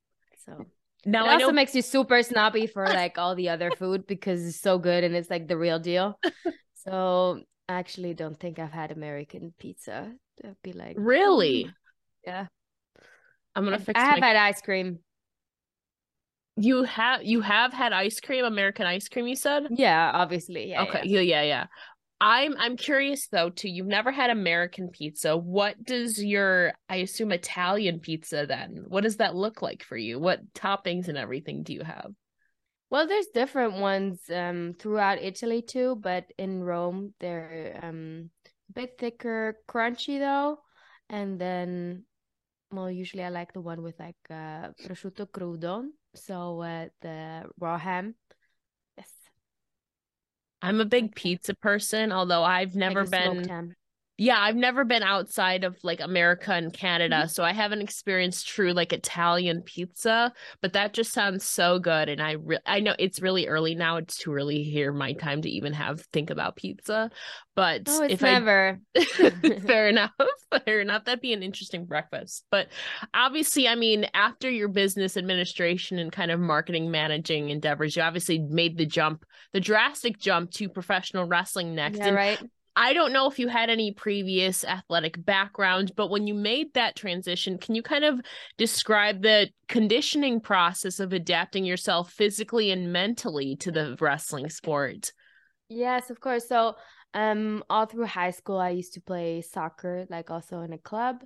So 0.45 0.65
now 1.05 1.25
it 1.25 1.29
I 1.29 1.33
also 1.33 1.47
know- 1.47 1.53
makes 1.53 1.75
you 1.75 1.81
super 1.81 2.23
snobby 2.23 2.67
for 2.67 2.85
like 2.85 3.17
all 3.17 3.35
the 3.35 3.49
other 3.49 3.71
food 3.71 4.05
because 4.05 4.45
it's 4.45 4.59
so 4.59 4.77
good 4.79 5.03
and 5.03 5.15
it's 5.15 5.29
like 5.29 5.47
the 5.47 5.57
real 5.57 5.79
deal. 5.79 6.19
so 6.85 7.39
I 7.69 7.75
actually 7.75 8.13
don't 8.13 8.39
think 8.39 8.59
I've 8.59 8.71
had 8.71 8.91
American 8.91 9.53
pizza. 9.57 10.11
I'd 10.43 10.55
be 10.61 10.73
like, 10.73 10.95
really? 10.99 11.65
Mm. 11.65 11.73
Yeah. 12.25 12.45
I'm 13.55 13.63
gonna 13.63 13.79
fix. 13.79 13.99
I 13.99 14.05
have 14.05 14.19
my... 14.19 14.27
had 14.27 14.35
ice 14.35 14.61
cream. 14.61 14.99
You 16.57 16.83
have 16.83 17.23
you 17.23 17.41
have 17.41 17.73
had 17.73 17.93
ice 17.93 18.19
cream, 18.19 18.45
American 18.45 18.85
ice 18.85 19.09
cream. 19.09 19.27
You 19.27 19.35
said. 19.35 19.67
Yeah, 19.71 20.11
obviously. 20.13 20.69
Yeah, 20.69 20.83
okay. 20.83 21.01
Yeah. 21.03 21.19
yeah, 21.21 21.41
yeah, 21.41 21.65
I'm 22.21 22.55
I'm 22.57 22.77
curious 22.77 23.27
though 23.27 23.49
too. 23.49 23.69
You've 23.69 23.87
never 23.87 24.11
had 24.11 24.29
American 24.29 24.89
pizza. 24.89 25.35
What 25.35 25.83
does 25.83 26.23
your 26.23 26.73
I 26.87 26.97
assume 26.97 27.31
Italian 27.31 27.99
pizza 27.99 28.45
then? 28.47 28.85
What 28.87 29.03
does 29.03 29.17
that 29.17 29.35
look 29.35 29.61
like 29.61 29.83
for 29.83 29.97
you? 29.97 30.19
What 30.19 30.53
toppings 30.53 31.07
and 31.07 31.17
everything 31.17 31.63
do 31.63 31.73
you 31.73 31.83
have? 31.83 32.11
Well, 32.89 33.07
there's 33.07 33.27
different 33.33 33.79
ones 33.79 34.21
um 34.33 34.75
throughout 34.79 35.21
Italy 35.21 35.61
too, 35.61 35.97
but 36.01 36.25
in 36.37 36.63
Rome 36.63 37.13
they're 37.19 37.79
um 37.83 38.29
a 38.69 38.73
bit 38.73 38.97
thicker, 38.97 39.57
crunchy 39.67 40.17
though. 40.17 40.59
And 41.09 41.37
then 41.39 42.05
well, 42.75 42.91
usually 42.91 43.23
I 43.23 43.29
like 43.29 43.53
the 43.53 43.61
one 43.61 43.81
with 43.81 43.99
like 43.99 44.15
uh, 44.29 44.69
prosciutto 44.83 45.27
crudo, 45.27 45.85
so 46.13 46.61
uh, 46.61 46.87
the 47.01 47.43
raw 47.59 47.77
ham. 47.77 48.15
Yes. 48.97 49.11
I'm 50.61 50.79
a 50.81 50.85
big 50.85 51.15
pizza 51.15 51.53
person, 51.53 52.11
although 52.11 52.43
I've 52.43 52.75
never 52.75 53.05
like 53.05 53.11
been 53.11 53.75
yeah, 54.17 54.39
I've 54.39 54.55
never 54.55 54.85
been 54.85 55.03
outside 55.03 55.65
of 55.65 55.77
like 55.83 55.99
America 55.99 56.53
and 56.53 56.71
Canada, 56.71 57.15
mm-hmm. 57.15 57.27
so 57.27 57.43
I 57.43 57.51
haven't 57.51 57.81
experienced 57.81 58.47
true 58.47 58.71
like 58.71 58.93
Italian 58.93 59.61
pizza. 59.61 60.31
But 60.61 60.71
that 60.73 60.93
just 60.93 61.11
sounds 61.11 61.43
so 61.43 61.79
good, 61.79 62.07
and 62.07 62.21
I 62.21 62.33
re- 62.33 62.59
I 62.65 62.79
know 62.79 62.95
it's 62.97 63.21
really 63.21 63.47
early 63.47 63.75
now; 63.75 63.97
it's 63.97 64.17
too 64.17 64.33
early 64.33 64.63
here 64.63 64.93
my 64.93 65.11
time 65.13 65.41
to 65.41 65.49
even 65.49 65.73
have 65.73 66.01
think 66.13 66.29
about 66.29 66.55
pizza. 66.55 67.11
But 67.55 67.83
oh, 67.87 68.03
if 68.03 68.21
never. 68.21 68.79
I 68.95 69.29
fair 69.65 69.89
enough, 69.89 70.11
fair 70.65 70.79
enough. 70.79 71.03
That'd 71.03 71.19
be 71.19 71.33
an 71.33 71.43
interesting 71.43 71.85
breakfast. 71.85 72.45
But 72.49 72.69
obviously, 73.13 73.67
I 73.67 73.75
mean, 73.75 74.07
after 74.13 74.49
your 74.49 74.69
business 74.69 75.17
administration 75.17 75.99
and 75.99 76.09
kind 76.09 76.31
of 76.31 76.39
marketing 76.39 76.89
managing 76.89 77.49
endeavors, 77.49 77.97
you 77.97 78.01
obviously 78.01 78.39
made 78.39 78.77
the 78.77 78.85
jump, 78.85 79.25
the 79.51 79.59
drastic 79.59 80.19
jump 80.19 80.51
to 80.51 80.69
professional 80.69 81.25
wrestling 81.25 81.75
next. 81.75 81.97
Yeah, 81.97 82.07
and 82.07 82.15
right 82.15 82.39
I 82.75 82.93
don't 82.93 83.13
know 83.13 83.27
if 83.29 83.39
you 83.39 83.47
had 83.47 83.69
any 83.69 83.93
previous 83.93 84.65
athletic 84.65 85.23
background, 85.23 85.93
but 85.95 86.09
when 86.09 86.27
you 86.27 86.33
made 86.33 86.73
that 86.73 86.95
transition, 86.95 87.57
can 87.57 87.73
you 87.73 87.81
kind 87.81 88.03
of 88.03 88.19
describe 88.57 89.21
the 89.21 89.49
conditioning 89.69 90.41
process 90.41 90.99
of 90.99 91.13
adapting 91.13 91.63
yourself 91.63 92.11
physically 92.11 92.71
and 92.71 92.91
mentally 92.91 93.55
to 93.57 93.71
the 93.71 93.95
wrestling 94.01 94.49
sport? 94.49 95.13
Yes, 95.69 96.09
of 96.09 96.19
course. 96.19 96.47
So, 96.47 96.75
um, 97.13 97.63
all 97.69 97.85
through 97.85 98.07
high 98.07 98.31
school, 98.31 98.59
I 98.59 98.71
used 98.71 98.93
to 98.95 99.01
play 99.01 99.41
soccer, 99.41 100.05
like 100.09 100.29
also 100.29 100.59
in 100.61 100.73
a 100.73 100.77
club, 100.77 101.23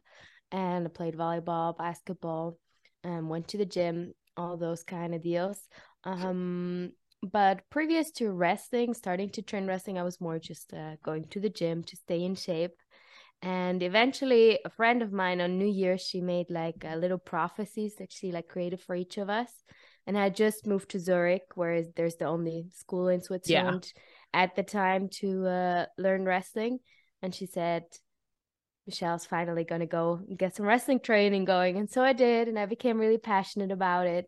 and 0.51 0.85
I 0.85 0.89
played 0.89 1.15
volleyball, 1.15 1.75
basketball, 1.75 2.59
and 3.03 3.19
um, 3.19 3.29
went 3.29 3.47
to 3.49 3.57
the 3.57 3.65
gym, 3.65 4.13
all 4.37 4.55
those 4.55 4.83
kind 4.83 5.15
of 5.15 5.23
deals. 5.23 5.59
Um, 6.03 6.91
but 7.21 7.69
previous 7.69 8.11
to 8.11 8.31
wrestling, 8.31 8.93
starting 8.93 9.29
to 9.31 9.41
train 9.41 9.67
wrestling, 9.67 9.97
I 9.97 10.03
was 10.03 10.21
more 10.21 10.39
just 10.39 10.73
uh, 10.73 10.95
going 11.03 11.25
to 11.25 11.39
the 11.39 11.49
gym 11.49 11.83
to 11.83 11.95
stay 11.95 12.23
in 12.23 12.35
shape. 12.35 12.75
And 13.41 13.81
eventually, 13.83 14.59
a 14.65 14.69
friend 14.69 15.01
of 15.01 15.13
mine 15.13 15.39
on 15.41 15.57
New 15.57 15.67
Year's, 15.67 16.01
she 16.01 16.21
made 16.21 16.49
like 16.49 16.83
uh, 16.83 16.95
little 16.95 17.17
prophecies 17.17 17.95
that 17.95 18.11
she 18.11 18.31
like 18.31 18.47
created 18.47 18.81
for 18.81 18.95
each 18.95 19.17
of 19.17 19.29
us. 19.29 19.51
and 20.09 20.17
I 20.17 20.29
just 20.29 20.65
moved 20.65 20.89
to 20.89 20.99
Zurich, 20.99 21.43
where 21.55 21.83
there's 21.95 22.15
the 22.15 22.25
only 22.25 22.67
school 22.73 23.09
in 23.09 23.21
Switzerland 23.21 23.91
yeah. 23.95 24.41
at 24.41 24.55
the 24.55 24.63
time 24.63 25.07
to 25.19 25.45
uh, 25.45 25.85
learn 25.97 26.25
wrestling. 26.25 26.79
And 27.21 27.33
she 27.33 27.45
said, 27.45 27.83
Michelle's 28.87 29.27
finally 29.27 29.63
going 29.63 29.81
to 29.81 29.87
go 29.87 30.19
get 30.35 30.55
some 30.55 30.65
wrestling 30.65 30.99
training 30.99 31.45
going. 31.45 31.77
And 31.77 31.89
so 31.89 32.01
I 32.01 32.13
did, 32.13 32.47
and 32.47 32.57
I 32.57 32.65
became 32.65 32.97
really 32.97 33.19
passionate 33.19 33.71
about 33.71 34.07
it. 34.07 34.25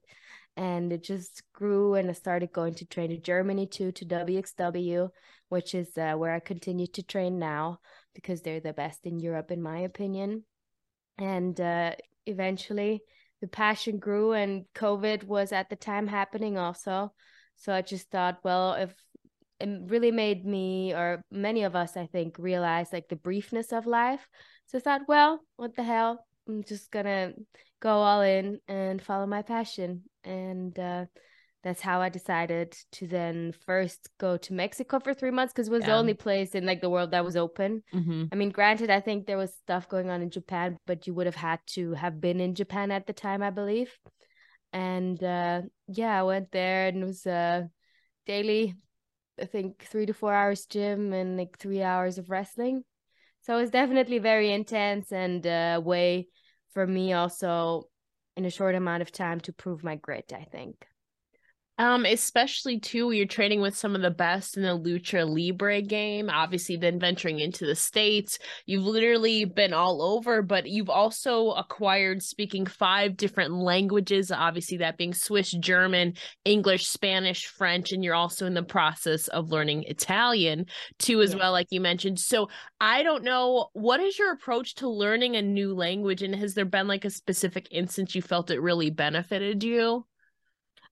And 0.58 0.92
it 0.92 1.04
just 1.04 1.44
grew, 1.54 1.96
and 1.96 2.10
I 2.10 2.14
started 2.14 2.52
going 2.52 2.76
to 2.76 2.86
train 2.86 3.12
in 3.12 3.22
Germany 3.22 3.68
too, 3.68 3.92
to 3.94 4.06
WXW, 4.06 5.10
which 5.50 5.74
is 5.74 5.98
uh, 5.98 6.14
where 6.14 6.34
I 6.34 6.40
continue 6.40 6.88
to 6.88 7.04
train 7.04 7.40
now 7.40 7.80
because 8.14 8.42
they're 8.42 8.60
the 8.60 8.74
best 8.74 9.06
in 9.06 9.20
Europe, 9.20 9.52
in 9.52 9.62
my 9.62 9.80
opinion. 9.80 10.44
And 11.18 11.60
uh, 11.60 11.96
eventually, 12.26 13.02
the 13.42 13.48
passion 13.48 13.98
grew, 13.98 14.34
and 14.34 14.66
COVID 14.76 15.24
was 15.24 15.52
at 15.52 15.70
the 15.70 15.76
time 15.76 16.08
happening 16.08 16.58
also. 16.58 17.14
So 17.56 17.74
I 17.74 17.82
just 17.82 18.10
thought, 18.10 18.40
well, 18.44 18.74
if 18.74 18.94
it 19.60 19.70
really 19.86 20.12
made 20.12 20.46
me 20.46 20.94
or 20.94 21.24
many 21.32 21.64
of 21.64 21.76
us, 21.76 21.96
I 21.96 22.08
think, 22.08 22.38
realize 22.40 22.92
like 22.92 23.08
the 23.08 23.16
briefness 23.16 23.72
of 23.72 23.86
life. 23.86 24.28
So 24.66 24.78
I 24.78 24.82
thought, 24.82 25.02
well, 25.08 25.42
what 25.58 25.76
the 25.76 25.84
hell? 25.84 26.26
I'm 26.48 26.64
just 26.64 26.92
gonna 26.92 27.34
go 27.80 27.90
all 27.90 28.22
in 28.22 28.60
and 28.68 29.02
follow 29.02 29.28
my 29.28 29.42
passion. 29.44 30.04
And 30.24 30.78
uh, 30.78 31.06
that's 31.64 31.82
how 31.82 32.02
I 32.02 32.10
decided 32.10 32.76
to 32.94 33.08
then 33.08 33.54
first 33.66 34.10
go 34.20 34.38
to 34.38 34.54
Mexico 34.54 35.00
for 35.00 35.14
three 35.14 35.32
months 35.32 35.54
because 35.54 35.68
it 35.68 35.72
was 35.72 35.82
yeah. 35.82 35.88
the 35.88 35.96
only 35.96 36.14
place 36.16 36.56
in 36.56 36.66
like 36.66 36.82
the 36.82 36.90
world 36.90 37.12
that 37.12 37.24
was 37.24 37.36
open. 37.36 37.84
Mm-hmm. 37.94 38.26
I 38.32 38.36
mean, 38.36 38.50
granted, 38.50 38.90
I 38.90 39.00
think 39.00 39.26
there 39.26 39.38
was 39.38 39.54
stuff 39.54 39.88
going 39.88 40.10
on 40.10 40.22
in 40.22 40.32
Japan, 40.32 40.78
but 40.88 41.06
you 41.06 41.14
would 41.14 41.28
have 41.28 41.36
had 41.36 41.60
to 41.68 41.94
have 41.94 42.20
been 42.20 42.40
in 42.40 42.56
Japan 42.56 42.90
at 42.90 43.06
the 43.06 43.14
time, 43.14 43.44
I 43.44 43.52
believe. 43.52 43.96
And 44.74 45.24
uh, 45.24 45.62
yeah, 45.88 46.20
I 46.20 46.24
went 46.24 46.52
there 46.52 46.88
and 46.88 47.04
it 47.04 47.06
was 47.06 47.28
uh, 47.28 47.64
daily, 48.26 48.76
I 49.40 49.46
think 49.46 49.86
three 49.86 50.08
to 50.08 50.14
four 50.14 50.34
hours 50.34 50.66
gym 50.66 51.14
and 51.14 51.38
like 51.38 51.60
three 51.60 51.84
hours 51.84 52.18
of 52.18 52.30
wrestling. 52.30 52.84
So 53.42 53.58
it 53.58 53.62
was 53.62 53.72
definitely 53.72 54.20
very 54.20 54.52
intense 54.52 55.12
and 55.12 55.46
a 55.46 55.76
uh, 55.76 55.80
way 55.80 56.28
for 56.74 56.88
me 56.88 57.14
also 57.14 57.90
in 58.42 58.46
a 58.46 58.50
short 58.50 58.74
amount 58.74 59.04
of 59.04 59.12
time 59.12 59.40
to 59.40 59.54
prove 59.54 59.84
my 59.84 59.96
grit, 59.96 60.34
I 60.36 60.44
think. 60.46 60.88
Um, 61.78 62.06
especially 62.06 62.80
too, 62.80 63.12
you're 63.12 63.26
training 63.26 63.60
with 63.60 63.76
some 63.76 63.96
of 63.96 64.04
the 64.04 64.12
best 64.12 64.56
in 64.56 64.62
the 64.62 64.78
lucha 64.78 65.28
libre 65.28 65.82
game. 65.82 66.30
Obviously, 66.30 66.76
then 66.76 67.00
venturing 67.00 67.40
into 67.40 67.66
the 67.66 67.76
states, 67.76 68.38
you've 68.68 68.84
literally 68.84 69.46
been 69.46 69.74
all 69.74 70.02
over, 70.02 70.44
but 70.44 70.70
you've 70.70 70.92
also 70.92 71.52
acquired 71.52 72.22
speaking 72.22 72.68
five 72.68 73.18
different 73.18 73.54
languages. 73.56 74.32
Obviously, 74.32 74.78
that 74.78 74.98
being 74.98 75.14
Swiss, 75.14 75.52
German, 75.52 76.14
English, 76.46 76.88
Spanish, 76.88 77.48
French, 77.48 77.92
and 77.92 78.04
you're 78.04 78.14
also 78.14 78.46
in 78.46 78.54
the 78.54 78.62
process 78.62 79.28
of 79.30 79.50
learning 79.50 79.84
Italian 79.88 80.66
too, 81.00 81.22
as 81.22 81.32
yeah. 81.32 81.40
well, 81.40 81.52
like 81.52 81.68
you 81.72 81.82
mentioned. 81.82 82.20
So, 82.20 82.50
I 82.80 83.02
don't 83.02 83.24
know 83.24 83.70
what 83.74 84.00
is 84.02 84.20
your 84.20 84.34
approach 84.34 84.76
to 84.76 84.90
learning 84.90 85.36
a 85.36 85.42
new 85.42 85.74
language, 85.74 86.22
and 86.22 86.36
has 86.36 86.54
there 86.54 86.66
been 86.66 86.88
like 86.88 87.06
a 87.06 87.10
specific 87.10 87.70
instance 87.72 88.14
you 88.14 88.22
felt 88.22 88.52
it 88.52 88.62
really 88.62 88.92
benefited 88.92 89.64
you? 89.64 90.06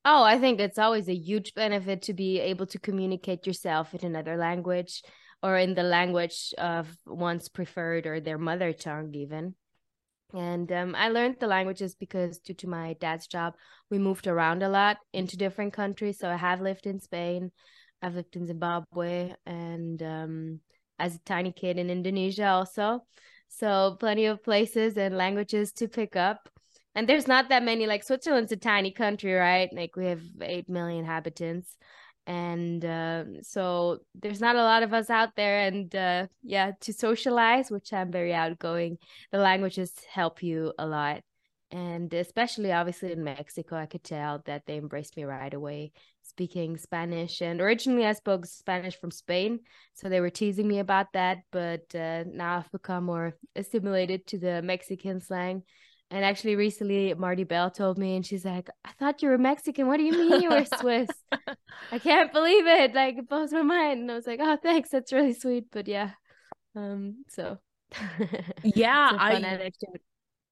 Oh, 0.06 0.24
I 0.24 0.40
think 0.40 0.60
it's 0.60 0.80
always 0.80 1.10
a 1.10 1.16
huge 1.16 1.54
benefit 1.54 2.04
to 2.04 2.14
be 2.14 2.40
able 2.40 2.66
to 2.68 2.80
communicate 2.80 3.46
yourself 3.46 3.94
in 3.94 4.06
another 4.06 4.38
language 4.38 5.04
or 5.44 5.58
in 5.58 5.76
the 5.76 5.84
language 5.84 6.54
of 6.58 6.88
one's 7.06 7.50
preferred 7.50 8.08
or 8.08 8.20
their 8.20 8.38
mother 8.38 8.74
tongue, 8.74 9.14
even. 9.14 9.56
And 10.34 10.72
um, 10.72 10.96
I 10.96 11.10
learned 11.10 11.38
the 11.40 11.48
languages 11.48 11.96
because, 11.96 12.40
due 12.40 12.54
to 12.56 12.68
my 12.68 12.94
dad's 13.00 13.28
job, 13.28 13.56
we 13.90 13.98
moved 13.98 14.28
around 14.28 14.64
a 14.64 14.70
lot 14.70 14.98
into 15.12 15.38
different 15.38 15.74
countries. 15.74 16.20
So 16.20 16.30
I 16.30 16.36
have 16.36 16.62
lived 16.62 16.86
in 16.86 17.00
Spain, 17.00 17.52
I've 18.02 18.16
lived 18.16 18.36
in 18.36 18.46
Zimbabwe, 18.46 19.34
and 19.46 20.02
um, 20.04 20.60
as 21.00 21.16
a 21.16 21.20
tiny 21.20 21.52
kid 21.52 21.78
in 21.78 21.90
Indonesia 21.90 22.48
also. 22.48 23.06
So 23.48 23.98
plenty 24.00 24.26
of 24.28 24.44
places 24.44 24.98
and 24.98 25.18
languages 25.18 25.72
to 25.74 25.88
pick 25.88 26.16
up 26.16 26.48
and 26.96 27.08
there's 27.08 27.28
not 27.28 27.50
that 27.50 27.64
many 27.64 27.88
like 27.88 28.04
switzerland's 28.04 28.52
a 28.52 28.58
tiny 28.58 28.92
country 28.92 29.34
right? 29.34 29.70
Like 29.74 29.96
we 29.96 30.08
have 30.08 30.22
8 30.42 30.70
million 30.70 31.00
inhabitants. 31.00 31.76
And 32.28 32.86
uh, 32.86 33.24
so 33.42 34.00
there's 34.14 34.40
not 34.40 34.56
a 34.56 34.62
lot 34.62 34.84
of 34.84 34.94
us 34.94 35.10
out 35.10 35.36
there. 35.36 35.62
And 35.62 35.94
uh, 35.96 36.28
yeah 36.44 36.72
to 36.82 36.94
socialize 36.94 37.72
which 37.72 37.94
i'm 37.94 38.12
very 38.12 38.34
outgoing 38.34 38.98
the 39.32 39.40
languages 39.40 39.94
help 40.12 40.44
you 40.44 40.74
a 40.80 40.86
lot. 40.86 41.22
And 41.72 42.12
especially 42.14 42.72
obviously 42.72 43.12
in 43.12 43.24
mexico 43.24 43.76
i 43.76 43.86
could 43.86 44.04
tell 44.04 44.42
that 44.46 44.64
they 44.66 44.78
embraced 44.78 45.16
me 45.16 45.24
right 45.24 45.54
away 45.54 45.92
speaking 46.24 46.78
spanish. 46.78 47.42
And 47.42 47.62
originally 47.62 48.06
i 48.06 48.14
spoke 48.14 48.46
spanish 48.46 49.00
from 49.00 49.12
spain 49.12 49.60
so 49.94 50.10
they 50.10 50.22
were 50.22 50.32
teasing 50.32 50.68
me 50.68 50.80
about 50.80 51.14
that. 51.14 51.40
But 51.52 51.94
uh, 51.96 52.24
now 52.28 52.58
i've 52.58 52.72
become 52.72 53.06
more 53.06 53.36
assimilated 53.56 54.26
to 54.28 54.40
the 54.40 54.62
mexican 54.64 55.22
slang 55.22 55.64
and 56.12 56.26
actually, 56.26 56.56
recently, 56.56 57.14
Marti 57.14 57.44
Belle 57.44 57.70
told 57.70 57.98
me, 57.98 58.16
and 58.16 58.26
she's 58.26 58.46
like, 58.46 58.70
I 58.84 58.92
thought 59.00 59.22
you 59.22 59.30
were 59.30 59.38
Mexican. 59.38 59.88
What 59.88 59.98
do 59.98 60.04
you 60.04 60.12
mean 60.12 60.42
you 60.42 60.50
were 60.50 60.66
Swiss? 60.80 61.10
I 61.92 62.00
can't 62.00 62.34
believe 62.34 62.66
it. 62.66 62.96
Like, 62.96 63.18
it 63.18 63.30
blows 63.30 63.52
my 63.52 63.62
mind. 63.62 64.02
And 64.02 64.12
I 64.12 64.16
was 64.16 64.26
like, 64.26 64.40
oh, 64.42 64.58
thanks. 64.62 64.90
That's 64.90 65.14
really 65.14 65.34
sweet. 65.34 65.66
But 65.72 65.88
yeah. 65.88 66.12
Um, 66.76 67.26
so 67.30 67.60
yeah, 68.64 69.12
I 69.20 69.34
anecdote. 69.34 70.02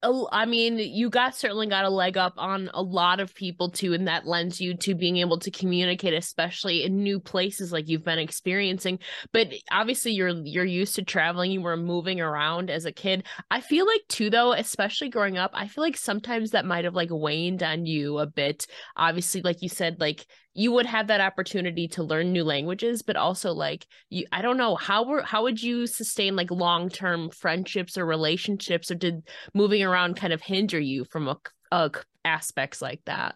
Oh, 0.04 0.30
I 0.32 0.46
mean, 0.46 0.78
you 0.78 1.10
got 1.10 1.36
certainly 1.36 1.66
got 1.66 1.84
a 1.84 1.90
leg 1.90 2.18
up 2.18 2.36
on 2.38 2.70
a 2.76 2.84
lot 2.84 3.20
of 3.20 3.34
people 3.34 3.72
too, 3.72 3.94
and 3.94 4.08
that 4.08 4.28
lends 4.28 4.62
you 4.62 4.78
to 4.78 4.94
being 4.94 5.18
able 5.18 5.40
to 5.40 5.50
communicate, 5.50 6.14
especially 6.14 6.84
in 6.84 7.02
new 7.02 7.20
places 7.20 7.72
like 7.72 7.88
you've 7.88 8.04
been 8.04 8.20
experiencing. 8.20 9.00
But 9.34 9.48
obviously, 9.72 10.12
you're 10.12 10.30
you're 10.30 10.66
used 10.66 10.94
to 10.96 11.04
traveling. 11.04 11.52
You 11.52 11.62
were 11.62 11.76
moving 11.76 12.22
around 12.22 12.70
as 12.70 12.86
a 12.86 12.92
kid. 12.92 13.26
I 13.50 13.60
feel 13.60 13.88
like 13.88 14.02
too, 14.08 14.30
though, 14.30 14.54
especially 14.54 15.10
growing 15.10 15.40
up, 15.40 15.50
I 15.56 15.68
feel 15.68 15.84
like 15.84 15.98
sometimes 15.98 16.52
that 16.52 16.66
might 16.66 16.86
have 16.86 16.96
like 16.96 17.10
waned 17.12 17.64
on 17.64 17.88
you 17.88 18.20
a 18.20 18.28
bit. 18.28 18.68
Obviously, 18.96 19.42
like 19.42 19.64
you 19.64 19.70
said, 19.70 20.00
like 20.00 20.28
you 20.58 20.72
would 20.72 20.88
have 20.88 21.06
that 21.06 21.22
opportunity 21.22 21.88
to 21.88 22.02
learn 22.02 22.34
new 22.34 22.44
languages 22.44 23.04
but 23.04 23.16
also 23.16 23.54
like 23.54 23.86
you 24.10 24.26
i 24.32 24.42
don't 24.42 24.58
know 24.58 24.76
how 24.76 25.06
were 25.06 25.22
how 25.22 25.44
would 25.44 25.62
you 25.62 25.86
sustain 25.86 26.36
like 26.36 26.50
long-term 26.50 27.30
friendships 27.30 27.98
or 27.98 28.06
relationships 28.06 28.90
or 28.90 28.96
did 28.96 29.22
moving 29.54 29.84
around 29.84 30.16
kind 30.16 30.34
of 30.34 30.42
hinder 30.42 30.80
you 30.80 31.06
from 31.06 31.28
a, 31.28 31.38
a 31.72 31.92
aspects 32.26 32.82
like 32.82 33.02
that? 33.06 33.36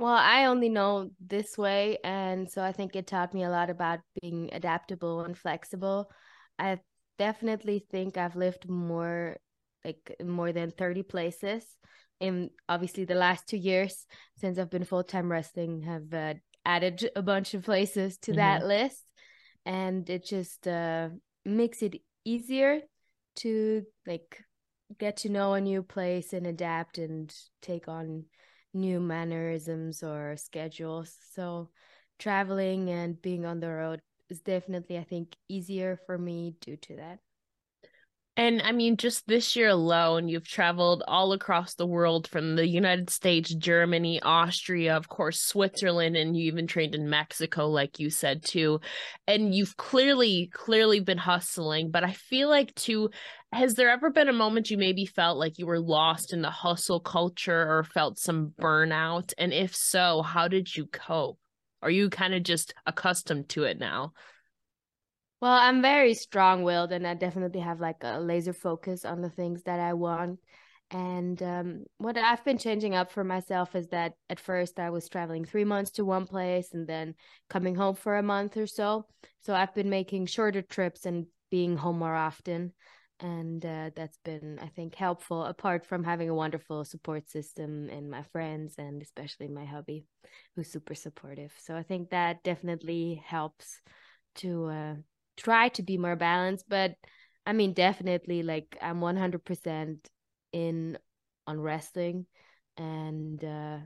Well 0.00 0.12
i 0.12 0.46
only 0.46 0.68
know 0.68 1.10
this 1.24 1.56
way 1.56 1.98
and 2.02 2.50
so 2.50 2.62
i 2.62 2.72
think 2.72 2.96
it 2.96 3.06
taught 3.06 3.32
me 3.32 3.44
a 3.44 3.50
lot 3.50 3.70
about 3.70 4.00
being 4.20 4.50
adaptable 4.52 5.20
and 5.20 5.38
flexible. 5.38 6.10
I 6.58 6.80
definitely 7.18 7.86
think 7.90 8.16
i've 8.16 8.34
lived 8.34 8.68
more 8.68 9.36
like 9.84 10.16
more 10.24 10.52
than 10.52 10.72
30 10.72 11.04
places 11.04 11.64
in 12.20 12.50
obviously 12.68 13.04
the 13.04 13.14
last 13.14 13.46
two 13.48 13.56
years 13.56 14.06
since 14.36 14.58
I've 14.58 14.70
been 14.70 14.84
full 14.84 15.04
time 15.04 15.30
wrestling 15.30 15.82
have 15.82 16.12
uh, 16.12 16.34
added 16.64 17.10
a 17.16 17.22
bunch 17.22 17.54
of 17.54 17.64
places 17.64 18.18
to 18.18 18.30
mm-hmm. 18.30 18.38
that 18.38 18.66
list, 18.66 19.02
and 19.66 20.08
it 20.08 20.24
just 20.24 20.66
uh, 20.66 21.08
makes 21.44 21.82
it 21.82 21.96
easier 22.24 22.80
to 23.36 23.84
like 24.06 24.42
get 24.98 25.18
to 25.18 25.28
know 25.28 25.54
a 25.54 25.60
new 25.60 25.82
place 25.82 26.32
and 26.32 26.46
adapt 26.46 26.98
and 26.98 27.34
take 27.62 27.88
on 27.88 28.24
new 28.72 29.00
mannerisms 29.00 30.02
or 30.02 30.36
schedules. 30.36 31.16
So 31.32 31.70
traveling 32.18 32.90
and 32.90 33.20
being 33.20 33.44
on 33.44 33.60
the 33.60 33.70
road 33.70 34.00
is 34.30 34.40
definitely 34.40 34.98
I 34.98 35.04
think 35.04 35.34
easier 35.48 35.98
for 36.06 36.18
me 36.18 36.54
due 36.60 36.76
to 36.76 36.96
that. 36.96 37.18
And 38.36 38.60
I 38.62 38.72
mean, 38.72 38.96
just 38.96 39.28
this 39.28 39.54
year 39.54 39.68
alone, 39.68 40.26
you've 40.26 40.48
traveled 40.48 41.04
all 41.06 41.32
across 41.32 41.74
the 41.74 41.86
world 41.86 42.26
from 42.26 42.56
the 42.56 42.66
United 42.66 43.08
States, 43.08 43.54
Germany, 43.54 44.20
Austria, 44.22 44.96
of 44.96 45.08
course, 45.08 45.40
Switzerland, 45.40 46.16
and 46.16 46.36
you 46.36 46.46
even 46.46 46.66
trained 46.66 46.96
in 46.96 47.08
Mexico, 47.08 47.68
like 47.68 48.00
you 48.00 48.10
said, 48.10 48.42
too. 48.42 48.80
And 49.28 49.54
you've 49.54 49.76
clearly, 49.76 50.50
clearly 50.52 50.98
been 50.98 51.18
hustling. 51.18 51.92
But 51.92 52.02
I 52.02 52.10
feel 52.10 52.48
like, 52.48 52.74
too, 52.74 53.10
has 53.52 53.76
there 53.76 53.90
ever 53.90 54.10
been 54.10 54.28
a 54.28 54.32
moment 54.32 54.68
you 54.68 54.78
maybe 54.78 55.06
felt 55.06 55.38
like 55.38 55.58
you 55.58 55.66
were 55.66 55.80
lost 55.80 56.32
in 56.32 56.42
the 56.42 56.50
hustle 56.50 56.98
culture 56.98 57.70
or 57.70 57.84
felt 57.84 58.18
some 58.18 58.52
burnout? 58.60 59.32
And 59.38 59.52
if 59.52 59.76
so, 59.76 60.22
how 60.22 60.48
did 60.48 60.74
you 60.74 60.86
cope? 60.86 61.38
Are 61.82 61.90
you 61.90 62.10
kind 62.10 62.34
of 62.34 62.42
just 62.42 62.74
accustomed 62.84 63.48
to 63.50 63.62
it 63.62 63.78
now? 63.78 64.12
Well, 65.44 65.52
I'm 65.52 65.82
very 65.82 66.14
strong-willed 66.14 66.90
and 66.90 67.06
I 67.06 67.12
definitely 67.12 67.60
have 67.60 67.78
like 67.78 67.98
a 68.00 68.18
laser 68.18 68.54
focus 68.54 69.04
on 69.04 69.20
the 69.20 69.28
things 69.28 69.62
that 69.64 69.78
I 69.78 69.92
want. 69.92 70.40
And 70.90 71.42
um, 71.42 71.84
what 71.98 72.16
I've 72.16 72.42
been 72.46 72.56
changing 72.56 72.94
up 72.94 73.12
for 73.12 73.24
myself 73.24 73.76
is 73.76 73.88
that 73.88 74.14
at 74.30 74.40
first 74.40 74.80
I 74.80 74.88
was 74.88 75.06
traveling 75.06 75.44
three 75.44 75.66
months 75.66 75.90
to 75.92 76.04
one 76.06 76.26
place 76.26 76.72
and 76.72 76.86
then 76.86 77.14
coming 77.50 77.74
home 77.74 77.94
for 77.94 78.16
a 78.16 78.22
month 78.22 78.56
or 78.56 78.66
so. 78.66 79.04
So 79.40 79.54
I've 79.54 79.74
been 79.74 79.90
making 79.90 80.24
shorter 80.26 80.62
trips 80.62 81.04
and 81.04 81.26
being 81.50 81.76
home 81.76 81.98
more 81.98 82.16
often. 82.16 82.72
and 83.20 83.64
uh, 83.64 83.90
that's 83.94 84.18
been 84.24 84.58
i 84.60 84.66
think 84.76 84.92
helpful 84.96 85.44
apart 85.44 85.86
from 85.86 86.02
having 86.02 86.28
a 86.30 86.34
wonderful 86.34 86.84
support 86.84 87.30
system 87.30 87.88
in 87.98 88.10
my 88.10 88.22
friends 88.32 88.74
and 88.76 89.00
especially 89.02 89.46
my 89.46 89.64
hubby 89.64 89.98
who's 90.56 90.72
super 90.72 90.96
supportive 90.96 91.52
so 91.64 91.76
i 91.76 91.84
think 91.90 92.10
that 92.10 92.42
definitely 92.42 93.22
helps 93.34 93.80
to 94.34 94.50
uh, 94.66 94.94
try 95.36 95.68
to 95.68 95.82
be 95.82 95.98
more 95.98 96.16
balanced 96.16 96.64
but 96.68 96.94
i 97.46 97.52
mean 97.52 97.72
definitely 97.72 98.42
like 98.42 98.76
i'm 98.80 99.00
100% 99.00 100.08
in 100.52 100.98
on 101.46 101.60
wrestling 101.60 102.26
and 102.76 103.44
uh 103.44 103.78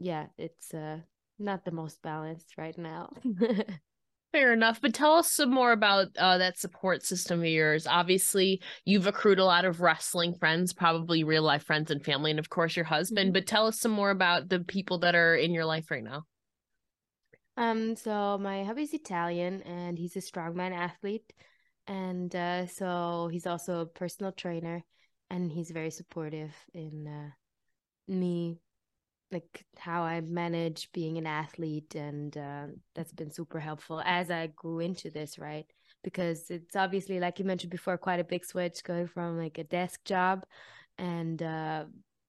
yeah 0.00 0.26
it's 0.38 0.72
uh 0.74 0.98
not 1.38 1.64
the 1.64 1.70
most 1.70 2.00
balanced 2.02 2.54
right 2.56 2.78
now 2.78 3.10
Fair 4.34 4.52
enough. 4.52 4.80
But 4.80 4.94
tell 4.94 5.12
us 5.12 5.30
some 5.30 5.52
more 5.52 5.70
about 5.70 6.08
uh, 6.18 6.38
that 6.38 6.58
support 6.58 7.04
system 7.04 7.38
of 7.38 7.46
yours. 7.46 7.86
Obviously, 7.86 8.60
you've 8.84 9.06
accrued 9.06 9.38
a 9.38 9.44
lot 9.44 9.64
of 9.64 9.80
wrestling 9.80 10.34
friends, 10.34 10.72
probably 10.72 11.22
real 11.22 11.44
life 11.44 11.62
friends 11.62 11.92
and 11.92 12.04
family, 12.04 12.32
and 12.32 12.40
of 12.40 12.50
course, 12.50 12.74
your 12.74 12.84
husband. 12.84 13.28
Mm-hmm. 13.28 13.32
But 13.34 13.46
tell 13.46 13.68
us 13.68 13.78
some 13.78 13.92
more 13.92 14.10
about 14.10 14.48
the 14.48 14.58
people 14.58 14.98
that 14.98 15.14
are 15.14 15.36
in 15.36 15.54
your 15.54 15.64
life 15.64 15.88
right 15.88 16.02
now. 16.02 16.24
Um, 17.56 17.96
so 17.96 18.38
my 18.38 18.64
hubby's 18.64 18.94
Italian 18.94 19.62
and 19.62 19.98
he's 19.98 20.16
a 20.16 20.20
strongman 20.20 20.72
athlete. 20.72 21.32
And 21.86 22.34
uh, 22.34 22.66
so 22.66 23.28
he's 23.30 23.46
also 23.46 23.80
a 23.80 23.86
personal 23.86 24.32
trainer 24.32 24.82
and 25.30 25.52
he's 25.52 25.70
very 25.70 25.90
supportive 25.90 26.54
in 26.72 27.06
uh, 27.06 27.30
me 28.08 28.58
like 29.34 29.64
how 29.78 30.02
I 30.02 30.20
manage 30.20 30.90
being 30.92 31.18
an 31.18 31.26
athlete, 31.26 31.94
and 31.96 32.36
uh, 32.36 32.66
that's 32.94 33.12
been 33.12 33.32
super 33.32 33.58
helpful 33.58 34.00
as 34.04 34.30
I 34.30 34.46
grew 34.46 34.78
into 34.78 35.10
this, 35.10 35.38
right? 35.38 35.66
Because 36.02 36.50
it's 36.50 36.76
obviously, 36.76 37.18
like 37.18 37.38
you 37.38 37.44
mentioned 37.44 37.72
before, 37.72 37.98
quite 37.98 38.20
a 38.20 38.24
big 38.24 38.44
switch 38.44 38.84
going 38.84 39.08
from 39.08 39.36
like 39.36 39.58
a 39.58 39.64
desk 39.64 40.04
job 40.04 40.44
and 40.98 41.42
uh, 41.42 41.84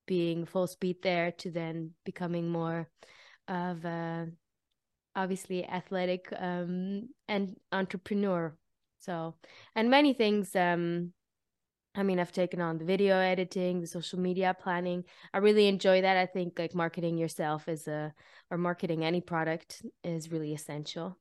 being 0.08 0.46
full 0.46 0.67
speed 0.67 0.98
there 1.03 1.32
to 1.32 1.51
then 1.51 1.91
becoming 2.05 2.50
more 2.50 2.89
of 3.48 3.86
a 3.86 4.27
obviously 5.15 5.65
athletic 5.65 6.27
um, 6.38 7.10
and 7.27 7.55
entrepreneur. 7.72 8.55
So, 9.00 9.36
and 9.75 9.89
many 9.89 10.13
things 10.13 10.55
um, 10.55 11.13
I 11.98 12.03
mean, 12.03 12.19
I've 12.19 12.31
taken 12.31 12.60
on 12.60 12.77
the 12.77 12.86
video 12.86 13.17
editing, 13.17 13.79
the 13.79 13.88
social 13.88 14.19
media 14.19 14.55
planning. 14.60 15.05
I 15.34 15.38
really 15.38 15.67
enjoy 15.67 16.01
that. 16.01 16.17
I 16.17 16.25
think 16.25 16.60
like 16.60 16.75
marketing 16.75 17.17
yourself 17.17 17.69
is 17.69 17.88
a 17.88 18.13
or 18.51 18.57
marketing 18.57 19.05
any 19.05 19.22
product 19.22 19.81
is 20.03 20.31
really 20.31 20.53
essential, 20.53 21.17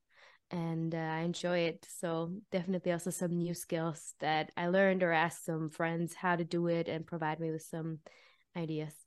and 0.51 0.93
uh, 0.93 0.97
I 0.97 1.19
enjoy 1.19 1.59
it. 1.59 1.87
So 1.89 2.33
definitely 2.51 2.91
also 2.91 3.09
some 3.09 3.37
new 3.37 3.53
skills 3.53 4.15
that 4.19 4.51
I 4.57 4.67
learned 4.67 5.01
or 5.01 5.13
asked 5.13 5.45
some 5.45 5.69
friends 5.69 6.13
how 6.13 6.35
to 6.35 6.43
do 6.43 6.67
it 6.67 6.89
and 6.89 7.07
provide 7.07 7.39
me 7.39 7.51
with 7.51 7.63
some 7.63 7.99
ideas. 8.57 9.04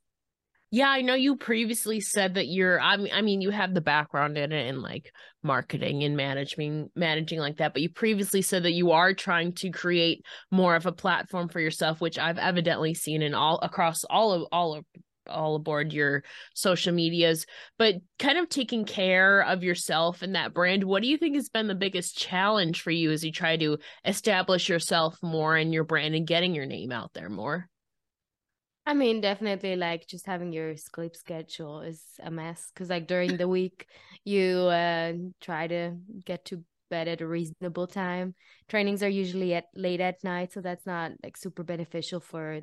Yeah, 0.71 0.89
I 0.89 1.01
know 1.01 1.15
you 1.15 1.35
previously 1.35 1.99
said 1.99 2.35
that 2.35 2.47
you're 2.47 2.79
I 2.79 2.97
mean 2.97 3.11
I 3.11 3.21
mean 3.21 3.41
you 3.41 3.49
have 3.49 3.73
the 3.73 3.81
background 3.81 4.37
in 4.37 4.51
it 4.51 4.67
in 4.67 4.83
like 4.83 5.11
marketing 5.41 6.03
and 6.03 6.15
managing 6.15 6.89
managing 6.95 7.39
like 7.39 7.57
that, 7.57 7.73
but 7.73 7.81
you 7.81 7.89
previously 7.89 8.43
said 8.43 8.63
that 8.63 8.73
you 8.73 8.91
are 8.91 9.13
trying 9.15 9.53
to 9.53 9.71
create 9.71 10.23
more 10.51 10.75
of 10.75 10.85
a 10.85 10.91
platform 10.91 11.49
for 11.49 11.59
yourself, 11.59 11.99
which 12.01 12.19
I've 12.19 12.37
evidently 12.37 12.93
seen 12.93 13.23
in 13.23 13.33
all 13.33 13.59
across 13.63 14.03
all 14.03 14.31
of 14.31 14.43
all 14.51 14.75
of 14.75 14.85
all 15.27 15.55
aboard 15.55 15.91
your 15.91 16.23
social 16.53 16.93
medias, 16.93 17.45
but 17.79 17.95
kind 18.19 18.37
of 18.37 18.49
taking 18.49 18.85
care 18.85 19.41
of 19.41 19.63
yourself 19.63 20.21
and 20.21 20.35
that 20.35 20.53
brand. 20.53 20.83
What 20.83 21.01
do 21.01 21.07
you 21.07 21.17
think 21.17 21.35
has 21.35 21.49
been 21.49 21.67
the 21.67 21.75
biggest 21.75 22.17
challenge 22.17 22.81
for 22.81 22.91
you 22.91 23.11
as 23.11 23.23
you 23.23 23.31
try 23.31 23.57
to 23.57 23.77
establish 24.05 24.69
yourself 24.69 25.17
more 25.23 25.55
and 25.55 25.73
your 25.73 25.83
brand 25.83 26.15
and 26.15 26.27
getting 26.27 26.53
your 26.53 26.65
name 26.65 26.91
out 26.91 27.13
there 27.13 27.29
more? 27.29 27.69
I 28.89 28.95
mean, 28.95 29.21
definitely 29.21 29.75
like 29.75 30.07
just 30.07 30.25
having 30.25 30.51
your 30.51 30.75
sleep 30.75 31.15
schedule 31.15 31.81
is 31.81 32.01
a 32.23 32.31
mess 32.31 32.71
because 32.73 32.89
like 32.89 33.05
during 33.05 33.37
the 33.37 33.47
week 33.47 33.85
you 34.25 34.61
uh 34.61 35.13
try 35.39 35.67
to 35.67 35.95
get 36.25 36.43
to 36.45 36.63
bed 36.89 37.07
at 37.07 37.21
a 37.21 37.27
reasonable 37.27 37.85
time. 37.85 38.33
Trainings 38.67 39.03
are 39.03 39.09
usually 39.09 39.53
at 39.53 39.65
late 39.75 40.01
at 40.01 40.23
night, 40.23 40.53
so 40.53 40.61
that's 40.61 40.87
not 40.87 41.11
like 41.23 41.37
super 41.37 41.61
beneficial 41.61 42.19
for 42.19 42.61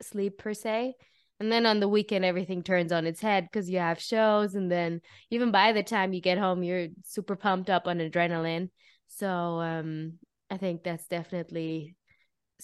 sleep 0.00 0.38
per 0.38 0.54
se. 0.54 0.94
And 1.40 1.50
then 1.50 1.66
on 1.66 1.80
the 1.80 1.88
weekend 1.88 2.24
everything 2.24 2.62
turns 2.62 2.92
on 2.92 3.04
its 3.04 3.20
head 3.20 3.48
because 3.50 3.68
you 3.68 3.80
have 3.80 4.00
shows 4.00 4.54
and 4.54 4.70
then 4.70 5.00
even 5.30 5.50
by 5.50 5.72
the 5.72 5.82
time 5.82 6.12
you 6.12 6.20
get 6.20 6.38
home 6.38 6.62
you're 6.62 6.86
super 7.04 7.34
pumped 7.34 7.68
up 7.68 7.88
on 7.88 7.98
adrenaline. 7.98 8.68
So 9.08 9.26
um 9.28 10.20
I 10.48 10.56
think 10.56 10.84
that's 10.84 11.08
definitely 11.08 11.96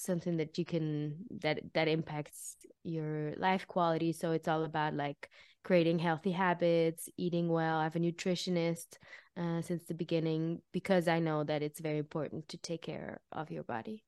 something 0.05 0.37
that 0.39 0.59
you 0.59 0.65
can 0.65 1.17
that 1.41 1.61
that 1.75 1.89
impacts 1.89 2.57
your 2.85 3.35
life 3.37 3.67
quality. 3.67 4.13
So 4.13 4.33
it's 4.33 4.49
all 4.49 4.65
about 4.65 4.95
like 4.95 5.31
creating 5.63 5.99
healthy 5.99 6.33
habits 6.33 7.09
eating 7.17 7.49
well 7.49 7.79
i 7.79 7.85
have 7.85 7.97
a 7.97 7.99
nutritionist 7.99 8.99
uh, 9.37 9.61
since 9.61 9.85
the 9.85 9.95
beginning 9.95 10.61
because 10.73 11.07
i 11.09 11.19
know 11.19 11.45
that 11.45 11.63
it's 11.63 11.81
very 11.81 11.99
important 11.99 12.49
to 12.49 12.57
take 12.57 12.83
care 12.83 13.21
of 13.33 13.51
your 13.51 13.63
body 13.63 14.03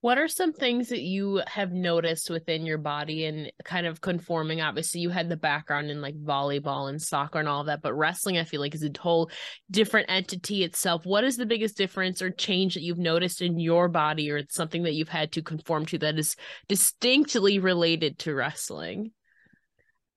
what 0.00 0.16
are 0.16 0.28
some 0.28 0.52
things 0.52 0.88
that 0.88 1.02
you 1.02 1.42
have 1.46 1.72
noticed 1.72 2.30
within 2.30 2.64
your 2.64 2.78
body 2.78 3.26
and 3.26 3.52
kind 3.64 3.86
of 3.86 4.00
conforming? 4.00 4.60
Obviously, 4.60 5.00
you 5.00 5.10
had 5.10 5.28
the 5.28 5.36
background 5.36 5.90
in 5.90 6.00
like 6.00 6.14
volleyball 6.16 6.88
and 6.88 7.00
soccer 7.00 7.38
and 7.38 7.48
all 7.48 7.64
that, 7.64 7.82
but 7.82 7.94
wrestling, 7.94 8.38
I 8.38 8.44
feel 8.44 8.60
like, 8.60 8.74
is 8.74 8.82
a 8.82 8.90
whole 8.98 9.30
different 9.70 10.10
entity 10.10 10.64
itself. 10.64 11.04
What 11.04 11.24
is 11.24 11.36
the 11.36 11.44
biggest 11.44 11.76
difference 11.76 12.22
or 12.22 12.30
change 12.30 12.74
that 12.74 12.82
you've 12.82 12.98
noticed 12.98 13.42
in 13.42 13.58
your 13.58 13.88
body, 13.88 14.30
or 14.30 14.38
it's 14.38 14.54
something 14.54 14.84
that 14.84 14.94
you've 14.94 15.08
had 15.08 15.32
to 15.32 15.42
conform 15.42 15.84
to 15.86 15.98
that 15.98 16.18
is 16.18 16.34
distinctly 16.66 17.58
related 17.58 18.18
to 18.20 18.34
wrestling? 18.34 19.12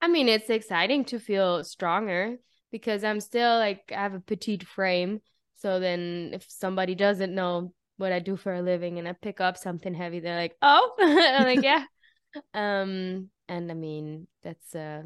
I 0.02 0.08
mean, 0.08 0.30
it's 0.30 0.50
exciting 0.50 1.06
to 1.06 1.20
feel 1.20 1.64
stronger 1.64 2.38
because 2.72 3.04
I'm 3.04 3.20
still 3.20 3.58
like, 3.58 3.92
I 3.96 4.02
have 4.02 4.14
a 4.14 4.20
petite 4.20 4.64
frame. 4.64 5.22
So 5.58 5.80
then, 5.80 6.32
if 6.34 6.46
somebody 6.50 6.96
doesn't 6.96 7.36
know 7.36 7.74
what 7.98 8.12
I 8.12 8.20
do 8.20 8.36
for 8.36 8.54
a 8.54 8.62
living 8.62 9.00
and 9.00 9.08
I 9.08 9.14
pick 9.14 9.42
up 9.42 9.58
something 9.58 9.94
heavy, 9.94 10.20
they're 10.20 10.38
like, 10.38 10.56
"Oh," 10.62 10.96
I'm 11.00 11.44
like, 11.44 11.64
"Yeah." 11.64 11.86
um, 12.54 13.30
and 13.48 13.72
I 13.72 13.74
mean, 13.74 14.28
that's 14.44 14.76
uh, 14.76 15.04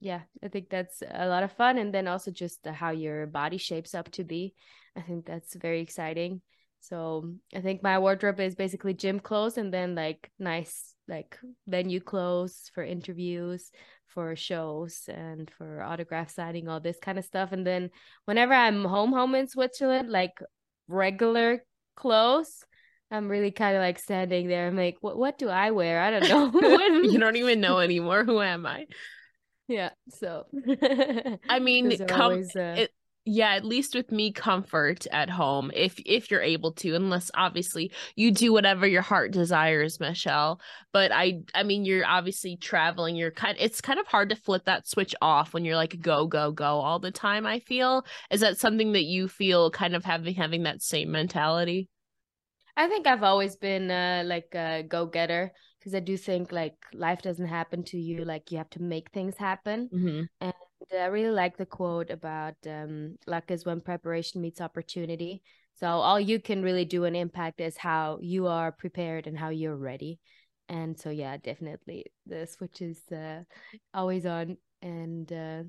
yeah, 0.00 0.22
I 0.42 0.48
think 0.48 0.70
that's 0.70 1.02
a 1.08 1.26
lot 1.26 1.42
of 1.42 1.52
fun, 1.52 1.78
and 1.78 1.92
then 1.92 2.08
also 2.08 2.30
just 2.30 2.62
the, 2.62 2.72
how 2.72 2.90
your 2.90 3.26
body 3.26 3.58
shapes 3.58 3.94
up 3.94 4.10
to 4.12 4.24
be. 4.24 4.54
I 4.96 5.02
think 5.02 5.26
that's 5.26 5.54
very 5.54 5.80
exciting. 5.80 6.42
So 6.80 7.34
I 7.54 7.60
think 7.60 7.82
my 7.82 7.98
wardrobe 7.98 8.40
is 8.40 8.54
basically 8.54 8.94
gym 8.94 9.20
clothes 9.20 9.58
and 9.58 9.72
then 9.72 9.94
like 9.94 10.30
nice 10.38 10.94
like 11.06 11.38
venue 11.66 12.00
clothes 12.00 12.70
for 12.74 12.82
interviews, 12.82 13.70
for 14.06 14.34
shows 14.34 15.02
and 15.08 15.50
for 15.50 15.82
autograph 15.82 16.30
signing, 16.30 16.68
all 16.68 16.80
this 16.80 16.98
kind 17.00 17.18
of 17.18 17.24
stuff. 17.24 17.52
And 17.52 17.66
then 17.66 17.90
whenever 18.24 18.54
I'm 18.54 18.84
home 18.84 19.12
home 19.12 19.34
in 19.34 19.46
Switzerland, 19.46 20.08
like 20.10 20.40
regular 20.88 21.62
close, 22.00 22.64
I'm 23.10 23.28
really 23.28 23.50
kind 23.50 23.76
of 23.76 23.80
like 23.80 23.98
standing 23.98 24.48
there. 24.48 24.66
I'm 24.66 24.76
like, 24.76 24.98
what 25.00 25.16
what 25.16 25.38
do 25.38 25.48
I 25.48 25.70
wear? 25.70 26.00
I 26.00 26.10
don't 26.10 26.28
know. 26.28 26.60
you 27.02 27.18
don't 27.18 27.36
even 27.36 27.60
know 27.60 27.78
anymore. 27.78 28.24
Who 28.24 28.40
am 28.40 28.66
I? 28.66 28.86
Yeah. 29.68 29.90
So 30.10 30.46
I 31.48 31.58
mean, 31.60 31.96
com- 32.06 32.20
always, 32.20 32.54
uh... 32.56 32.76
it, 32.78 32.90
yeah, 33.26 33.54
at 33.54 33.64
least 33.64 33.94
with 33.94 34.10
me, 34.10 34.32
comfort 34.32 35.06
at 35.12 35.28
home 35.28 35.70
if 35.74 36.00
if 36.06 36.30
you're 36.30 36.40
able 36.40 36.72
to, 36.72 36.94
unless 36.94 37.30
obviously 37.34 37.92
you 38.16 38.30
do 38.30 38.52
whatever 38.52 38.86
your 38.86 39.02
heart 39.02 39.30
desires, 39.30 40.00
Michelle. 40.00 40.60
But 40.92 41.12
I 41.12 41.42
I 41.54 41.62
mean, 41.62 41.84
you're 41.84 42.06
obviously 42.06 42.56
traveling. 42.56 43.16
You're 43.16 43.30
kind. 43.30 43.56
It's 43.60 43.80
kind 43.82 44.00
of 44.00 44.06
hard 44.06 44.30
to 44.30 44.36
flip 44.36 44.64
that 44.64 44.88
switch 44.88 45.14
off 45.20 45.52
when 45.52 45.64
you're 45.64 45.76
like 45.76 46.00
go 46.00 46.26
go 46.26 46.50
go 46.50 46.80
all 46.80 46.98
the 46.98 47.10
time. 47.10 47.46
I 47.46 47.60
feel 47.60 48.04
is 48.30 48.40
that 48.40 48.58
something 48.58 48.92
that 48.92 49.04
you 49.04 49.28
feel 49.28 49.70
kind 49.70 49.94
of 49.94 50.04
having 50.04 50.34
having 50.34 50.62
that 50.62 50.82
same 50.82 51.10
mentality. 51.10 51.90
I 52.76 52.88
think 52.88 53.06
I've 53.06 53.22
always 53.22 53.56
been 53.56 53.90
uh, 53.90 54.22
like 54.24 54.54
a 54.54 54.82
go 54.82 55.04
getter 55.04 55.52
because 55.78 55.94
I 55.94 56.00
do 56.00 56.16
think 56.16 56.52
like 56.52 56.76
life 56.94 57.20
doesn't 57.20 57.46
happen 57.46 57.84
to 57.84 57.98
you, 57.98 58.24
like 58.24 58.50
you 58.50 58.58
have 58.58 58.70
to 58.70 58.82
make 58.82 59.10
things 59.10 59.36
happen. 59.36 59.90
Mm-hmm. 59.92 60.22
And 60.40 60.54
I 60.92 61.06
really 61.06 61.30
like 61.30 61.56
the 61.56 61.66
quote 61.66 62.10
about 62.10 62.54
um, 62.66 63.16
luck 63.26 63.50
is 63.50 63.64
when 63.64 63.80
preparation 63.80 64.40
meets 64.40 64.60
opportunity. 64.60 65.42
So 65.74 65.86
all 65.86 66.20
you 66.20 66.40
can 66.40 66.62
really 66.62 66.84
do 66.84 67.04
an 67.04 67.14
impact 67.14 67.60
is 67.60 67.76
how 67.76 68.18
you 68.20 68.46
are 68.46 68.72
prepared 68.72 69.26
and 69.26 69.38
how 69.38 69.48
you're 69.48 69.76
ready. 69.76 70.18
And 70.68 70.98
so 70.98 71.10
yeah, 71.10 71.36
definitely 71.36 72.06
the 72.26 72.46
switch 72.46 72.80
is 72.80 73.00
uh, 73.10 73.42
always 73.94 74.26
on 74.26 74.56
and 74.82 75.32
uh, 75.32 75.62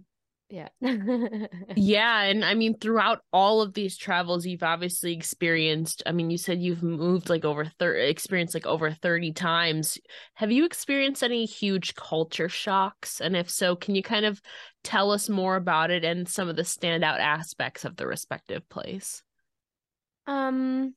yeah 0.51 0.67
yeah 1.77 2.23
and 2.23 2.43
i 2.43 2.53
mean 2.53 2.77
throughout 2.77 3.19
all 3.31 3.61
of 3.61 3.73
these 3.73 3.95
travels 3.95 4.45
you've 4.45 4.63
obviously 4.63 5.13
experienced 5.13 6.03
i 6.05 6.11
mean 6.11 6.29
you 6.29 6.37
said 6.37 6.61
you've 6.61 6.83
moved 6.83 7.29
like 7.29 7.45
over 7.45 7.63
30 7.63 8.09
experienced 8.09 8.53
like 8.53 8.65
over 8.65 8.91
30 8.91 9.31
times 9.31 9.97
have 10.33 10.51
you 10.51 10.65
experienced 10.65 11.23
any 11.23 11.45
huge 11.45 11.95
culture 11.95 12.49
shocks 12.49 13.21
and 13.21 13.35
if 13.37 13.49
so 13.49 13.77
can 13.77 13.95
you 13.95 14.03
kind 14.03 14.25
of 14.25 14.41
tell 14.83 15.11
us 15.11 15.29
more 15.29 15.55
about 15.55 15.89
it 15.89 16.03
and 16.03 16.27
some 16.27 16.49
of 16.49 16.57
the 16.57 16.63
standout 16.63 17.19
aspects 17.19 17.85
of 17.85 17.95
the 17.95 18.05
respective 18.05 18.67
place 18.67 19.23
um 20.27 20.93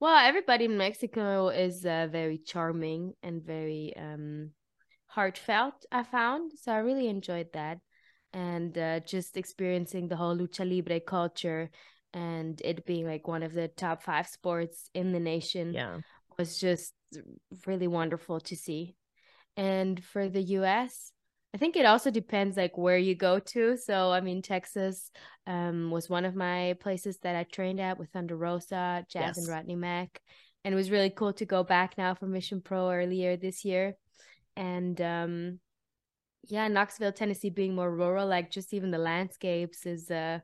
Well, 0.00 0.16
everybody 0.16 0.64
in 0.64 0.78
Mexico 0.78 1.48
is 1.50 1.84
uh, 1.84 2.08
very 2.10 2.38
charming 2.38 3.12
and 3.22 3.42
very 3.42 3.92
um, 3.98 4.52
heartfelt, 5.06 5.84
I 5.92 6.04
found. 6.04 6.52
So 6.56 6.72
I 6.72 6.78
really 6.78 7.08
enjoyed 7.08 7.52
that. 7.52 7.80
And 8.32 8.76
uh, 8.78 9.00
just 9.00 9.36
experiencing 9.36 10.08
the 10.08 10.16
whole 10.16 10.36
lucha 10.36 10.68
libre 10.68 11.00
culture 11.00 11.70
and 12.12 12.60
it 12.64 12.86
being 12.86 13.06
like 13.06 13.26
one 13.28 13.42
of 13.42 13.52
the 13.52 13.68
top 13.68 14.02
five 14.02 14.26
sports 14.26 14.90
in 14.94 15.12
the 15.12 15.20
nation 15.20 15.72
Yeah. 15.74 15.98
was 16.38 16.58
just 16.58 16.92
really 17.66 17.86
wonderful 17.88 18.40
to 18.40 18.56
see. 18.56 18.96
And 19.56 20.02
for 20.02 20.28
the 20.28 20.42
US, 20.42 21.12
I 21.54 21.58
think 21.58 21.76
it 21.76 21.84
also 21.86 22.10
depends 22.10 22.56
like 22.56 22.78
where 22.78 22.98
you 22.98 23.14
go 23.14 23.38
to. 23.40 23.76
So 23.76 24.10
I 24.12 24.20
mean 24.20 24.42
Texas 24.42 25.10
um 25.46 25.90
was 25.90 26.08
one 26.08 26.24
of 26.24 26.34
my 26.34 26.76
places 26.80 27.18
that 27.18 27.36
I 27.36 27.44
trained 27.44 27.80
at 27.80 27.98
with 27.98 28.10
Thunder 28.10 28.36
Rosa, 28.36 29.04
Jazz 29.08 29.38
and 29.38 29.48
Rodney 29.48 29.76
Mack. 29.76 30.20
And 30.64 30.72
it 30.72 30.76
was 30.76 30.90
really 30.90 31.10
cool 31.10 31.32
to 31.34 31.46
go 31.46 31.64
back 31.64 31.96
now 31.98 32.14
for 32.14 32.26
Mission 32.26 32.60
Pro 32.60 32.90
earlier 32.90 33.36
this 33.36 33.64
year. 33.64 33.96
And 34.56 35.00
um 35.00 35.60
yeah, 36.48 36.68
Knoxville, 36.68 37.12
Tennessee 37.12 37.50
being 37.50 37.74
more 37.74 37.90
rural, 37.90 38.26
like 38.26 38.50
just 38.50 38.72
even 38.74 38.90
the 38.90 38.98
landscapes 38.98 39.86
is 39.86 40.10
uh 40.10 40.40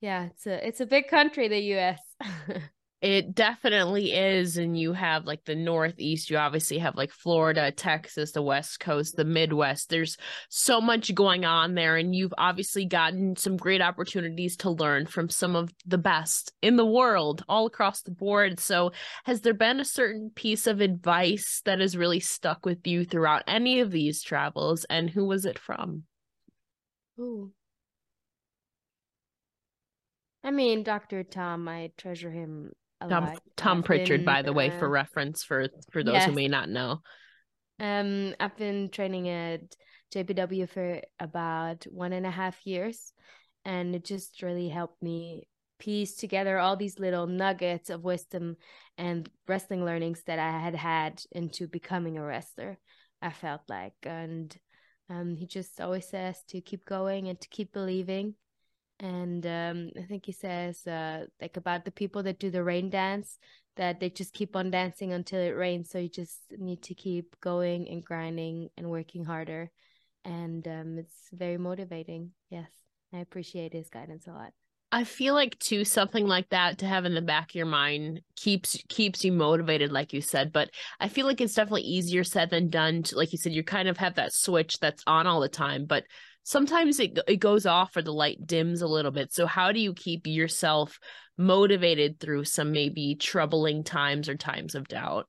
yeah, 0.00 0.26
it's 0.26 0.46
a 0.46 0.66
it's 0.66 0.80
a 0.80 0.86
big 0.86 1.08
country, 1.08 1.48
the 1.48 1.58
US. 1.58 2.00
It 3.02 3.34
definitely 3.34 4.12
is. 4.14 4.56
And 4.56 4.78
you 4.78 4.94
have 4.94 5.26
like 5.26 5.44
the 5.44 5.54
Northeast, 5.54 6.30
you 6.30 6.38
obviously 6.38 6.78
have 6.78 6.96
like 6.96 7.12
Florida, 7.12 7.70
Texas, 7.70 8.32
the 8.32 8.42
West 8.42 8.80
Coast, 8.80 9.16
the 9.16 9.24
Midwest. 9.24 9.90
There's 9.90 10.16
so 10.48 10.80
much 10.80 11.14
going 11.14 11.44
on 11.44 11.74
there. 11.74 11.98
And 11.98 12.14
you've 12.14 12.32
obviously 12.38 12.86
gotten 12.86 13.36
some 13.36 13.58
great 13.58 13.82
opportunities 13.82 14.56
to 14.58 14.70
learn 14.70 15.06
from 15.06 15.28
some 15.28 15.54
of 15.56 15.70
the 15.84 15.98
best 15.98 16.54
in 16.62 16.76
the 16.76 16.86
world 16.86 17.44
all 17.50 17.66
across 17.66 18.00
the 18.00 18.12
board. 18.12 18.58
So, 18.58 18.92
has 19.24 19.42
there 19.42 19.54
been 19.54 19.78
a 19.78 19.84
certain 19.84 20.30
piece 20.34 20.66
of 20.66 20.80
advice 20.80 21.60
that 21.66 21.80
has 21.80 21.98
really 21.98 22.20
stuck 22.20 22.64
with 22.64 22.86
you 22.86 23.04
throughout 23.04 23.44
any 23.46 23.80
of 23.80 23.90
these 23.90 24.22
travels? 24.22 24.84
And 24.88 25.10
who 25.10 25.26
was 25.26 25.44
it 25.44 25.58
from? 25.58 26.04
Ooh. 27.20 27.52
I 30.42 30.50
mean, 30.50 30.82
Dr. 30.82 31.24
Tom, 31.24 31.68
I 31.68 31.90
treasure 31.98 32.30
him 32.30 32.72
Tom. 33.00 33.38
Tom 33.56 33.82
Prichard, 33.82 34.20
been, 34.20 34.24
by 34.24 34.42
the 34.42 34.52
way, 34.52 34.70
for 34.70 34.86
uh, 34.86 34.90
reference 34.90 35.44
for 35.44 35.68
for 35.90 36.02
those 36.02 36.24
who 36.24 36.32
may 36.32 36.48
not 36.48 36.68
know. 36.68 37.00
Um, 37.78 38.34
I've 38.40 38.56
been 38.56 38.88
training 38.90 39.28
at 39.28 39.60
JPW 40.14 40.68
for 40.68 41.02
about 41.20 41.84
one 41.90 42.12
and 42.12 42.26
a 42.26 42.30
half 42.30 42.66
years, 42.66 43.12
and 43.64 43.94
it 43.94 44.04
just 44.04 44.42
really 44.42 44.68
helped 44.68 45.02
me 45.02 45.48
piece 45.78 46.14
together 46.14 46.58
all 46.58 46.76
these 46.76 46.98
little 46.98 47.26
nuggets 47.26 47.90
of 47.90 48.02
wisdom 48.02 48.56
and 48.96 49.28
wrestling 49.46 49.84
learnings 49.84 50.22
that 50.26 50.38
I 50.38 50.58
had 50.58 50.74
had 50.74 51.22
into 51.32 51.68
becoming 51.68 52.16
a 52.16 52.24
wrestler. 52.24 52.78
I 53.20 53.30
felt 53.30 53.62
like, 53.68 53.94
and 54.04 54.56
um, 55.10 55.36
he 55.36 55.46
just 55.46 55.80
always 55.80 56.08
says 56.08 56.42
to 56.48 56.60
keep 56.60 56.84
going 56.84 57.28
and 57.28 57.40
to 57.40 57.48
keep 57.48 57.72
believing. 57.72 58.34
And 58.98 59.46
um, 59.46 59.90
I 59.98 60.02
think 60.02 60.24
he 60.24 60.32
says 60.32 60.86
uh, 60.86 61.26
like 61.40 61.56
about 61.56 61.84
the 61.84 61.90
people 61.90 62.22
that 62.22 62.38
do 62.38 62.50
the 62.50 62.64
rain 62.64 62.88
dance 62.88 63.38
that 63.76 64.00
they 64.00 64.08
just 64.08 64.32
keep 64.32 64.56
on 64.56 64.70
dancing 64.70 65.12
until 65.12 65.40
it 65.40 65.50
rains. 65.50 65.90
So 65.90 65.98
you 65.98 66.08
just 66.08 66.38
need 66.58 66.82
to 66.84 66.94
keep 66.94 67.36
going 67.40 67.88
and 67.88 68.04
grinding 68.04 68.70
and 68.76 68.88
working 68.88 69.24
harder. 69.24 69.70
And 70.24 70.66
um, 70.66 70.98
it's 70.98 71.28
very 71.32 71.58
motivating. 71.58 72.30
Yes, 72.50 72.70
I 73.12 73.18
appreciate 73.18 73.74
his 73.74 73.90
guidance 73.90 74.26
a 74.26 74.32
lot. 74.32 74.52
I 74.92 75.04
feel 75.04 75.34
like 75.34 75.58
too 75.58 75.84
something 75.84 76.26
like 76.26 76.48
that 76.50 76.78
to 76.78 76.86
have 76.86 77.04
in 77.04 77.14
the 77.14 77.20
back 77.20 77.50
of 77.50 77.54
your 77.54 77.66
mind 77.66 78.20
keeps 78.36 78.78
keeps 78.88 79.24
you 79.24 79.32
motivated, 79.32 79.92
like 79.92 80.12
you 80.12 80.20
said. 80.20 80.52
But 80.52 80.70
I 81.00 81.08
feel 81.08 81.26
like 81.26 81.40
it's 81.40 81.54
definitely 81.54 81.82
easier 81.82 82.24
said 82.24 82.50
than 82.50 82.70
done. 82.70 83.02
To, 83.02 83.16
like 83.16 83.32
you 83.32 83.38
said, 83.38 83.52
you 83.52 83.62
kind 83.62 83.88
of 83.88 83.98
have 83.98 84.14
that 84.14 84.32
switch 84.32 84.78
that's 84.78 85.02
on 85.06 85.26
all 85.26 85.40
the 85.40 85.48
time, 85.48 85.86
but 85.86 86.04
sometimes 86.46 87.00
it 87.00 87.18
it 87.26 87.38
goes 87.38 87.66
off 87.66 87.96
or 87.96 88.02
the 88.02 88.12
light 88.12 88.46
dims 88.46 88.80
a 88.82 88.86
little 88.86 89.10
bit. 89.10 89.32
So 89.34 89.46
how 89.46 89.72
do 89.72 89.80
you 89.80 89.92
keep 89.94 90.26
yourself 90.26 90.98
motivated 91.36 92.20
through 92.20 92.44
some 92.44 92.72
maybe 92.72 93.16
troubling 93.16 93.84
times 93.84 94.28
or 94.28 94.36
times 94.36 94.74
of 94.76 94.88
doubt? 94.88 95.28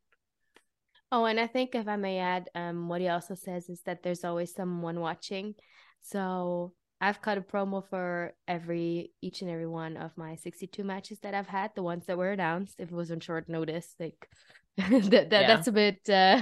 Oh, 1.11 1.25
and 1.25 1.39
I 1.39 1.47
think 1.47 1.73
if 1.73 1.87
I 1.87 1.95
may 1.95 2.19
add, 2.19 2.49
um, 2.53 2.89
what 2.89 3.01
he 3.01 3.07
also 3.07 3.33
says 3.35 3.69
is 3.69 3.81
that 3.83 4.03
there's 4.03 4.25
always 4.25 4.53
someone 4.53 4.99
watching. 4.99 5.55
So 6.01 6.73
I've 6.99 7.21
cut 7.21 7.37
a 7.37 7.41
promo 7.41 7.83
for 7.89 8.33
every 8.47 9.11
each 9.21 9.41
and 9.41 9.49
every 9.49 9.67
one 9.67 9.95
of 9.97 10.17
my 10.17 10.35
62 10.35 10.83
matches 10.83 11.19
that 11.19 11.33
I've 11.33 11.47
had, 11.47 11.71
the 11.75 11.83
ones 11.83 12.05
that 12.07 12.17
were 12.17 12.31
announced. 12.31 12.75
If 12.79 12.91
it 12.91 12.95
was 12.95 13.11
on 13.11 13.21
short 13.21 13.47
notice, 13.47 13.95
like 13.99 14.29
that, 14.77 15.29
that 15.29 15.31
Yeah. 15.37 15.47
that's 15.47 15.67
a 15.67 15.71
bit 15.71 16.09
uh, 16.09 16.41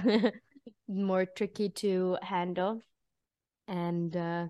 more 0.87 1.25
tricky 1.25 1.69
to 1.69 2.17
handle. 2.21 2.81
And 3.67 4.15
uh, 4.15 4.47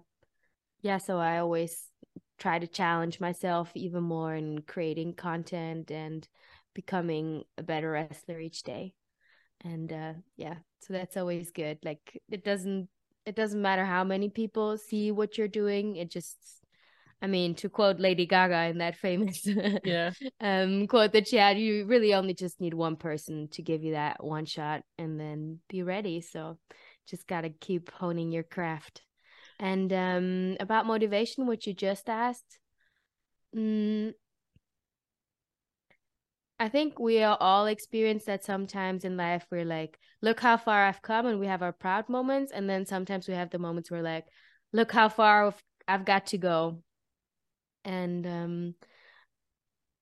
yeah, 0.85 0.99
so 0.99 1.17
I 1.17 1.39
always 1.39 1.89
try 2.37 2.59
to 2.59 2.67
challenge 2.67 3.19
myself 3.19 3.71
even 3.73 4.03
more 4.03 4.35
in 4.35 4.61
creating 4.61 5.15
content 5.15 5.89
and 5.89 6.27
becoming 6.75 7.43
a 7.57 7.63
better 7.63 7.89
wrestler 7.89 8.39
each 8.39 8.61
day. 8.61 8.93
And 9.63 9.91
uh 9.91 10.13
yeah 10.37 10.55
so 10.81 10.93
that's 10.93 11.17
always 11.17 11.49
good. 11.49 11.79
Like 11.83 12.21
it 12.29 12.43
doesn't 12.45 12.87
it 13.25 13.35
doesn't 13.35 13.61
matter 13.63 13.83
how 13.83 14.03
many 14.03 14.29
people 14.29 14.77
see 14.77 15.11
what 15.11 15.39
you're 15.39 15.47
doing 15.47 15.95
it 15.95 16.11
just 16.11 16.37
i 17.23 17.25
mean 17.25 17.55
to 17.55 17.69
quote 17.69 17.99
lady 17.99 18.27
gaga 18.27 18.65
in 18.65 18.77
that 18.77 18.95
famous 18.95 19.47
Yeah. 19.83 20.11
um 20.41 20.85
quote 20.85 21.13
that 21.13 21.27
she 21.27 21.37
had 21.37 21.57
you 21.57 21.85
really 21.85 22.13
only 22.13 22.35
just 22.35 22.61
need 22.61 22.75
one 22.75 22.97
person 22.97 23.47
to 23.53 23.63
give 23.63 23.83
you 23.83 23.93
that 23.93 24.23
one 24.23 24.45
shot 24.45 24.83
and 24.99 25.19
then 25.19 25.59
be 25.67 25.81
ready. 25.81 26.21
So 26.21 26.59
just 27.07 27.25
got 27.25 27.41
to 27.41 27.49
keep 27.49 27.91
honing 27.91 28.31
your 28.31 28.43
craft 28.43 29.01
and 29.59 29.91
um 29.93 30.57
about 30.59 30.85
motivation 30.85 31.47
which 31.47 31.67
you 31.67 31.73
just 31.73 32.09
asked 32.09 32.59
mm, 33.55 34.13
I 36.59 36.69
think 36.69 36.99
we 36.99 37.21
are 37.21 37.37
all 37.39 37.65
experience 37.65 38.25
that 38.25 38.43
sometimes 38.43 39.03
in 39.03 39.17
life 39.17 39.45
we're 39.51 39.65
like, 39.65 39.99
look 40.21 40.39
how 40.39 40.57
far 40.57 40.85
I've 40.85 41.01
come, 41.01 41.25
and 41.25 41.39
we 41.39 41.47
have 41.47 41.61
our 41.61 41.73
proud 41.73 42.07
moments, 42.07 42.51
and 42.51 42.69
then 42.69 42.85
sometimes 42.85 43.27
we 43.27 43.33
have 43.33 43.49
the 43.49 43.59
moments 43.59 43.91
where 43.91 44.01
like, 44.01 44.25
look 44.71 44.91
how 44.91 45.09
far 45.09 45.47
I've- 45.47 45.61
I've 45.87 46.05
got 46.05 46.27
to 46.27 46.37
go, 46.37 46.81
and 47.83 48.25
um, 48.25 48.75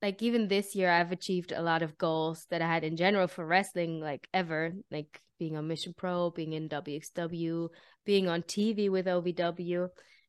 like 0.03 0.21
even 0.21 0.49
this 0.49 0.75
year 0.75 0.91
I've 0.91 1.13
achieved 1.13 1.53
a 1.53 1.61
lot 1.63 1.81
of 1.81 1.97
goals 1.97 2.45
that 2.51 2.61
I 2.61 2.67
had 2.67 2.83
in 2.83 2.97
general 2.97 3.27
for 3.27 3.45
wrestling, 3.45 4.01
like 4.01 4.27
ever, 4.33 4.73
like 4.91 5.21
being 5.39 5.55
on 5.57 5.67
Mission 5.67 5.93
Pro, 5.97 6.29
being 6.29 6.53
in 6.53 6.67
WXW, 6.67 7.69
being 8.05 8.27
on 8.27 8.43
TV 8.43 8.89
with 8.89 9.07
OVW. 9.07 9.87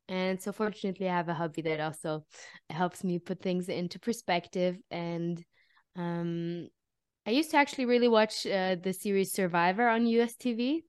And 0.09 0.41
so 0.41 0.53
fortunately 0.53 1.09
I 1.09 1.17
have 1.17 1.29
a 1.29 1.35
hobby 1.35 1.63
that 1.63 1.81
also 1.81 2.25
helps 2.71 3.03
me 3.03 3.19
put 3.19 3.43
things 3.43 3.69
into 3.69 3.99
perspective 3.99 4.77
and 4.91 5.43
um, 5.97 6.69
I 7.27 7.31
used 7.31 7.51
to 7.53 7.57
actually 7.57 7.87
really 7.87 8.09
watch 8.09 8.47
uh, 8.47 8.77
the 8.81 8.93
series 8.93 9.33
Survivor 9.33 9.89
on 9.89 10.07
US 10.07 10.35
TV, 10.37 10.85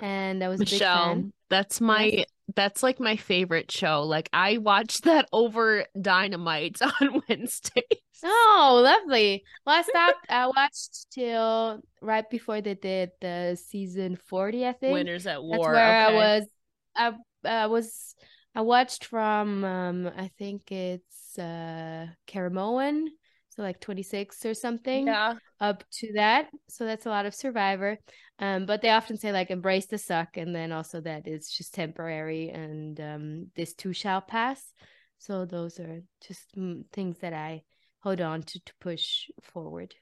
and 0.00 0.42
I 0.42 0.48
was 0.48 0.60
a 0.60 0.64
big 0.66 0.70
Michelle, 0.70 1.14
fan. 1.14 1.32
that's 1.48 1.80
my 1.80 2.06
Yes. 2.10 2.26
That's 2.54 2.82
like 2.82 3.00
my 3.00 3.16
favorite 3.16 3.70
show. 3.70 4.02
Like 4.02 4.28
I 4.32 4.58
watched 4.58 5.04
that 5.04 5.28
over 5.32 5.86
Dynamite 6.00 6.80
on 7.00 7.22
Wednesdays. 7.28 7.82
Oh, 8.24 8.80
lovely. 8.82 9.44
Well, 9.66 9.78
I 9.78 9.82
stopped. 9.82 10.26
I 10.28 10.46
watched 10.46 11.10
till 11.10 11.80
right 12.00 12.28
before 12.30 12.60
they 12.60 12.74
did 12.74 13.10
the 13.20 13.58
season 13.60 14.16
40, 14.16 14.66
I 14.66 14.72
think. 14.72 14.92
Winners 14.92 15.26
at 15.26 15.42
War. 15.42 15.56
That's 15.56 15.66
where 15.66 15.74
okay. 15.74 16.14
I 16.14 16.14
was. 16.14 16.46
I 16.94 17.12
I 17.44 17.66
was. 17.66 18.14
I 18.54 18.60
watched 18.60 19.06
from. 19.06 19.64
Um, 19.64 20.10
I 20.16 20.30
think 20.38 20.70
it's 20.70 21.38
uh 21.38 22.06
Caramoan, 22.28 23.06
so 23.54 23.62
like 23.62 23.80
26 23.80 24.44
or 24.46 24.54
something. 24.54 25.06
Yeah. 25.06 25.34
up 25.60 25.84
to 25.92 26.12
that. 26.14 26.48
So 26.68 26.84
that's 26.86 27.06
a 27.06 27.10
lot 27.10 27.26
of 27.26 27.34
Survivor. 27.34 27.98
Um, 28.38 28.66
but 28.66 28.82
they 28.82 28.90
often 28.90 29.16
say 29.16 29.30
like 29.30 29.50
embrace 29.50 29.86
the 29.86 29.98
suck, 29.98 30.36
and 30.36 30.54
then 30.54 30.72
also 30.72 31.00
that 31.02 31.26
it's 31.26 31.56
just 31.56 31.74
temporary, 31.74 32.50
and 32.50 32.98
um, 33.00 33.46
this 33.54 33.74
too 33.74 33.92
shall 33.92 34.20
pass. 34.20 34.72
So 35.18 35.44
those 35.44 35.78
are 35.78 36.02
just 36.26 36.56
mm, 36.56 36.82
things 36.92 37.18
that 37.18 37.32
I 37.32 37.62
hold 38.00 38.20
on 38.20 38.42
to 38.42 38.60
to 38.64 38.72
push 38.80 39.28
forward. 39.40 39.94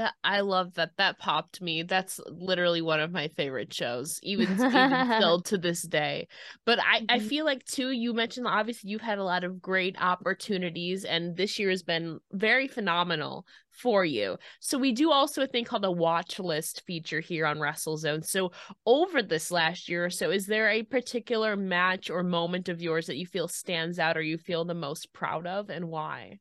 That 0.00 0.14
I 0.24 0.40
love 0.40 0.74
that. 0.74 0.96
That 0.96 1.18
popped 1.18 1.60
me. 1.60 1.82
That's 1.82 2.18
literally 2.26 2.80
one 2.80 3.00
of 3.00 3.12
my 3.12 3.28
favorite 3.28 3.74
shows, 3.74 4.18
even 4.22 4.58
even 4.72 5.04
still 5.14 5.42
to 5.42 5.58
this 5.58 5.82
day. 5.82 6.26
But 6.64 6.78
I 6.80 7.02
I 7.10 7.18
Mhm. 7.18 7.28
feel 7.28 7.44
like 7.44 7.64
too. 7.66 7.90
You 7.90 8.14
mentioned 8.14 8.46
obviously 8.46 8.88
you've 8.88 9.02
had 9.02 9.18
a 9.18 9.24
lot 9.24 9.44
of 9.44 9.60
great 9.60 10.00
opportunities, 10.00 11.04
and 11.04 11.36
this 11.36 11.58
year 11.58 11.68
has 11.68 11.82
been 11.82 12.18
very 12.32 12.66
phenomenal 12.66 13.46
for 13.68 14.02
you. 14.02 14.38
So 14.60 14.78
we 14.78 14.92
do 14.92 15.10
also 15.10 15.42
a 15.42 15.46
thing 15.46 15.64
called 15.66 15.84
a 15.84 15.90
watch 15.92 16.38
list 16.38 16.80
feature 16.86 17.20
here 17.20 17.44
on 17.44 17.58
WrestleZone. 17.58 18.24
So 18.24 18.52
over 18.86 19.22
this 19.22 19.50
last 19.50 19.86
year 19.90 20.06
or 20.06 20.10
so, 20.10 20.30
is 20.30 20.46
there 20.46 20.70
a 20.70 20.82
particular 20.82 21.56
match 21.56 22.08
or 22.08 22.22
moment 22.22 22.70
of 22.70 22.80
yours 22.80 23.06
that 23.06 23.18
you 23.18 23.26
feel 23.26 23.48
stands 23.48 23.98
out 23.98 24.16
or 24.16 24.22
you 24.22 24.38
feel 24.38 24.64
the 24.64 24.72
most 24.74 25.12
proud 25.12 25.46
of, 25.46 25.68
and 25.68 25.88
why? 25.88 26.38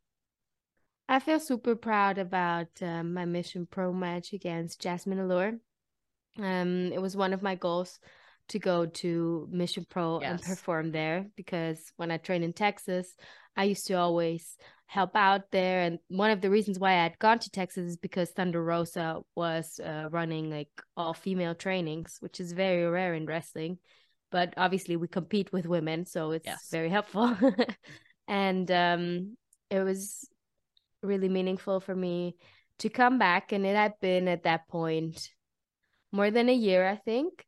I 1.09 1.17
feel 1.17 1.39
super 1.39 1.75
proud 1.75 2.19
about 2.19 2.67
uh, 2.83 3.01
my 3.01 3.25
Mission 3.25 3.65
Pro 3.65 3.91
match 3.91 4.31
against 4.31 4.79
Jazmin 4.79 5.19
Allure. 5.19 5.53
Um, 6.37 6.91
it 6.93 7.01
was 7.01 7.17
one 7.17 7.33
of 7.33 7.41
my 7.41 7.55
goals 7.55 7.99
to 8.49 8.59
go 8.59 8.85
to 8.85 9.47
Mission 9.51 9.87
Pro 9.89 10.21
yes. 10.21 10.29
and 10.29 10.41
perform 10.41 10.91
there 10.91 11.25
because 11.35 11.79
when 11.97 12.11
I 12.11 12.17
trained 12.17 12.43
in 12.43 12.53
Texas, 12.53 13.15
I 13.57 13.63
used 13.63 13.87
to 13.87 13.95
always 13.95 14.55
help 14.85 15.15
out 15.15 15.49
there. 15.49 15.81
And 15.81 15.97
one 16.09 16.29
of 16.29 16.41
the 16.41 16.51
reasons 16.51 16.77
why 16.77 16.91
I 16.91 17.03
had 17.03 17.17
gone 17.17 17.39
to 17.39 17.49
Texas 17.49 17.89
is 17.89 17.97
because 17.97 18.29
Thunder 18.29 18.63
Rosa 18.63 19.21
was 19.35 19.79
uh, 19.83 20.09
running 20.11 20.51
like 20.51 20.69
all 20.95 21.15
female 21.15 21.55
trainings, 21.55 22.17
which 22.19 22.39
is 22.39 22.51
very 22.51 22.85
rare 22.85 23.15
in 23.15 23.25
wrestling. 23.25 23.79
But 24.31 24.53
obviously, 24.57 24.95
we 24.95 25.07
compete 25.07 25.51
with 25.51 25.65
women, 25.65 26.05
so 26.05 26.31
it's 26.31 26.45
yes. 26.45 26.67
very 26.69 26.89
helpful. 26.89 27.35
and 28.27 28.69
um, 28.69 29.37
it 29.71 29.79
was 29.79 30.29
really 31.01 31.29
meaningful 31.29 31.79
for 31.79 31.95
me 31.95 32.35
to 32.79 32.89
come 32.89 33.19
back. 33.19 33.51
And 33.51 33.65
it 33.65 33.75
had 33.75 33.93
been 34.01 34.27
at 34.27 34.43
that 34.43 34.67
point 34.67 35.29
more 36.11 36.31
than 36.31 36.49
a 36.49 36.53
year, 36.53 36.87
I 36.87 36.95
think. 36.95 37.45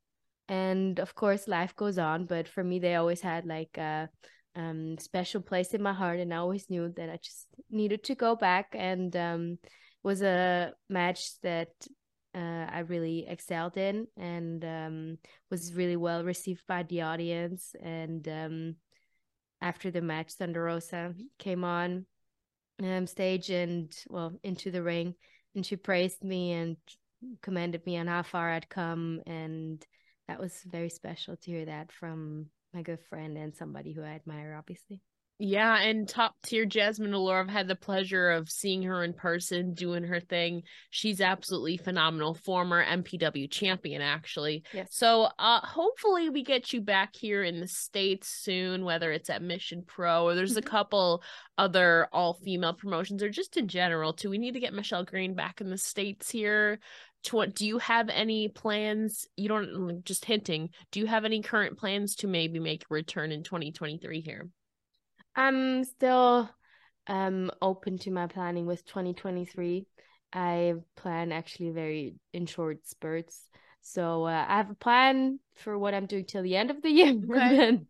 And 0.47 0.99
of 0.99 1.15
course, 1.15 1.47
life 1.47 1.75
goes 1.75 1.97
on. 1.97 2.25
But 2.25 2.47
for 2.47 2.63
me, 2.63 2.79
they 2.79 2.95
always 2.95 3.21
had 3.21 3.45
like 3.45 3.77
a 3.77 4.09
um, 4.55 4.97
special 4.99 5.41
place 5.41 5.73
in 5.73 5.81
my 5.81 5.93
heart. 5.93 6.19
And 6.19 6.33
I 6.33 6.37
always 6.37 6.69
knew 6.69 6.93
that 6.97 7.09
I 7.09 7.17
just 7.21 7.47
needed 7.69 8.03
to 8.05 8.15
go 8.15 8.35
back. 8.35 8.75
And 8.77 9.15
um, 9.15 9.57
was 10.03 10.21
a 10.21 10.73
match 10.89 11.39
that 11.41 11.69
uh, 12.33 12.65
I 12.69 12.79
really 12.87 13.25
excelled 13.27 13.77
in 13.77 14.07
and 14.17 14.63
um, 14.63 15.17
was 15.49 15.73
really 15.73 15.97
well 15.97 16.23
received 16.23 16.63
by 16.67 16.83
the 16.83 17.01
audience. 17.01 17.75
And 17.81 18.27
um, 18.27 18.75
after 19.61 19.91
the 19.91 20.01
match, 20.01 20.33
Thunder 20.33 20.63
Rosa 20.63 21.13
came 21.37 21.63
on 21.63 22.05
um, 22.83 23.07
stage 23.07 23.49
and 23.49 23.95
well 24.09 24.33
into 24.43 24.71
the 24.71 24.83
ring, 24.83 25.15
and 25.55 25.65
she 25.65 25.75
praised 25.75 26.23
me 26.23 26.53
and 26.53 26.77
commended 27.41 27.85
me 27.85 27.97
on 27.97 28.07
how 28.07 28.23
far 28.23 28.51
I'd 28.51 28.69
come, 28.69 29.21
and 29.25 29.85
that 30.27 30.39
was 30.39 30.61
very 30.65 30.89
special 30.89 31.35
to 31.37 31.51
hear 31.51 31.65
that 31.65 31.91
from 31.91 32.47
my 32.73 32.81
good 32.81 32.99
friend 33.09 33.37
and 33.37 33.55
somebody 33.55 33.93
who 33.93 34.01
I 34.01 34.11
admire, 34.11 34.55
obviously. 34.57 35.01
Yeah, 35.43 35.75
and 35.79 36.07
top 36.07 36.35
tier 36.43 36.67
Jazmin 36.67 37.15
Allure, 37.15 37.39
I've 37.39 37.49
had 37.49 37.67
the 37.67 37.75
pleasure 37.75 38.29
of 38.29 38.47
seeing 38.47 38.83
her 38.83 39.03
in 39.03 39.13
person, 39.13 39.73
doing 39.73 40.03
her 40.03 40.19
thing. 40.19 40.61
She's 40.91 41.19
absolutely 41.19 41.77
phenomenal. 41.77 42.35
Former 42.35 42.85
MPW 42.85 43.49
champion, 43.49 44.03
actually. 44.03 44.63
Yes. 44.71 44.89
So 44.91 45.29
uh 45.39 45.61
hopefully 45.61 46.29
we 46.29 46.43
get 46.43 46.73
you 46.73 46.81
back 46.81 47.15
here 47.15 47.41
in 47.41 47.59
the 47.59 47.67
States 47.67 48.27
soon, 48.27 48.85
whether 48.85 49.11
it's 49.11 49.31
at 49.31 49.41
Mission 49.41 49.83
Pro 49.83 50.25
or 50.25 50.35
there's 50.35 50.57
a 50.57 50.61
mm-hmm. 50.61 50.69
couple 50.69 51.23
other 51.57 52.07
all 52.13 52.35
female 52.35 52.75
promotions 52.75 53.23
or 53.23 53.29
just 53.29 53.57
in 53.57 53.67
general 53.67 54.13
too. 54.13 54.29
We 54.29 54.37
need 54.37 54.53
to 54.53 54.59
get 54.59 54.75
Michelle 54.75 55.05
Green 55.05 55.33
back 55.33 55.59
in 55.59 55.71
the 55.71 55.77
States 55.79 56.29
here. 56.29 56.77
To 57.23 57.47
Do 57.47 57.65
you 57.65 57.79
have 57.79 58.09
any 58.09 58.47
plans? 58.47 59.27
You 59.35 59.47
don't 59.47 60.05
just 60.05 60.23
hinting. 60.23 60.69
Do 60.91 60.99
you 60.99 61.07
have 61.07 61.25
any 61.25 61.41
current 61.41 61.79
plans 61.79 62.13
to 62.17 62.27
maybe 62.27 62.59
make 62.59 62.83
a 62.83 62.93
return 62.93 63.31
in 63.31 63.41
2023 63.41 64.21
here? 64.21 64.47
I'm 65.35 65.83
still 65.83 66.49
um 67.07 67.51
open 67.61 67.97
to 67.99 68.11
my 68.11 68.27
planning 68.27 68.65
with 68.65 68.85
2023. 68.85 69.85
I 70.33 70.75
plan 70.95 71.31
actually 71.31 71.71
very 71.71 72.15
in 72.33 72.45
short 72.45 72.87
spurts. 72.87 73.47
So 73.81 74.25
uh, 74.25 74.45
I 74.47 74.57
have 74.57 74.69
a 74.69 74.75
plan 74.75 75.39
for 75.55 75.77
what 75.77 75.93
I'm 75.93 76.05
doing 76.05 76.25
till 76.25 76.43
the 76.43 76.55
end 76.55 76.69
of 76.69 76.81
the 76.81 76.89
year. 76.89 77.13
Okay. 77.31 77.67
and 77.67 77.87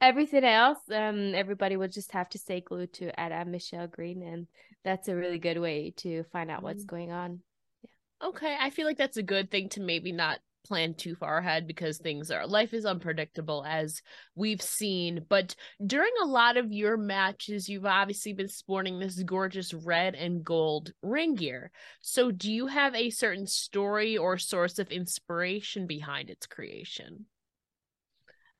everything 0.00 0.44
else, 0.44 0.78
um, 0.90 1.34
everybody 1.34 1.76
will 1.76 1.88
just 1.88 2.12
have 2.12 2.28
to 2.30 2.38
stay 2.38 2.60
glued 2.60 2.92
to 2.94 3.18
at 3.18 3.46
Michelle 3.48 3.88
Green, 3.88 4.22
and 4.22 4.46
that's 4.84 5.08
a 5.08 5.16
really 5.16 5.38
good 5.38 5.58
way 5.58 5.92
to 5.98 6.22
find 6.32 6.50
out 6.50 6.62
what's 6.62 6.84
mm. 6.84 6.88
going 6.88 7.12
on. 7.12 7.40
Yeah. 7.82 8.28
Okay, 8.28 8.56
I 8.58 8.70
feel 8.70 8.86
like 8.86 8.98
that's 8.98 9.16
a 9.16 9.22
good 9.22 9.50
thing 9.50 9.68
to 9.70 9.80
maybe 9.80 10.12
not 10.12 10.38
plan 10.64 10.94
too 10.94 11.14
far 11.14 11.38
ahead 11.38 11.66
because 11.66 11.98
things 11.98 12.30
are 12.30 12.46
life 12.46 12.72
is 12.74 12.84
unpredictable 12.84 13.64
as 13.66 14.02
we've 14.34 14.62
seen. 14.62 15.24
But 15.28 15.54
during 15.84 16.12
a 16.22 16.26
lot 16.26 16.56
of 16.56 16.72
your 16.72 16.96
matches 16.96 17.68
you've 17.68 17.86
obviously 17.86 18.32
been 18.32 18.48
sporting 18.48 18.98
this 18.98 19.22
gorgeous 19.22 19.74
red 19.74 20.14
and 20.14 20.44
gold 20.44 20.92
ring 21.02 21.34
gear. 21.34 21.70
So 22.00 22.30
do 22.30 22.52
you 22.52 22.66
have 22.66 22.94
a 22.94 23.10
certain 23.10 23.46
story 23.46 24.16
or 24.16 24.38
source 24.38 24.78
of 24.78 24.90
inspiration 24.90 25.86
behind 25.86 26.30
its 26.30 26.46
creation? 26.46 27.26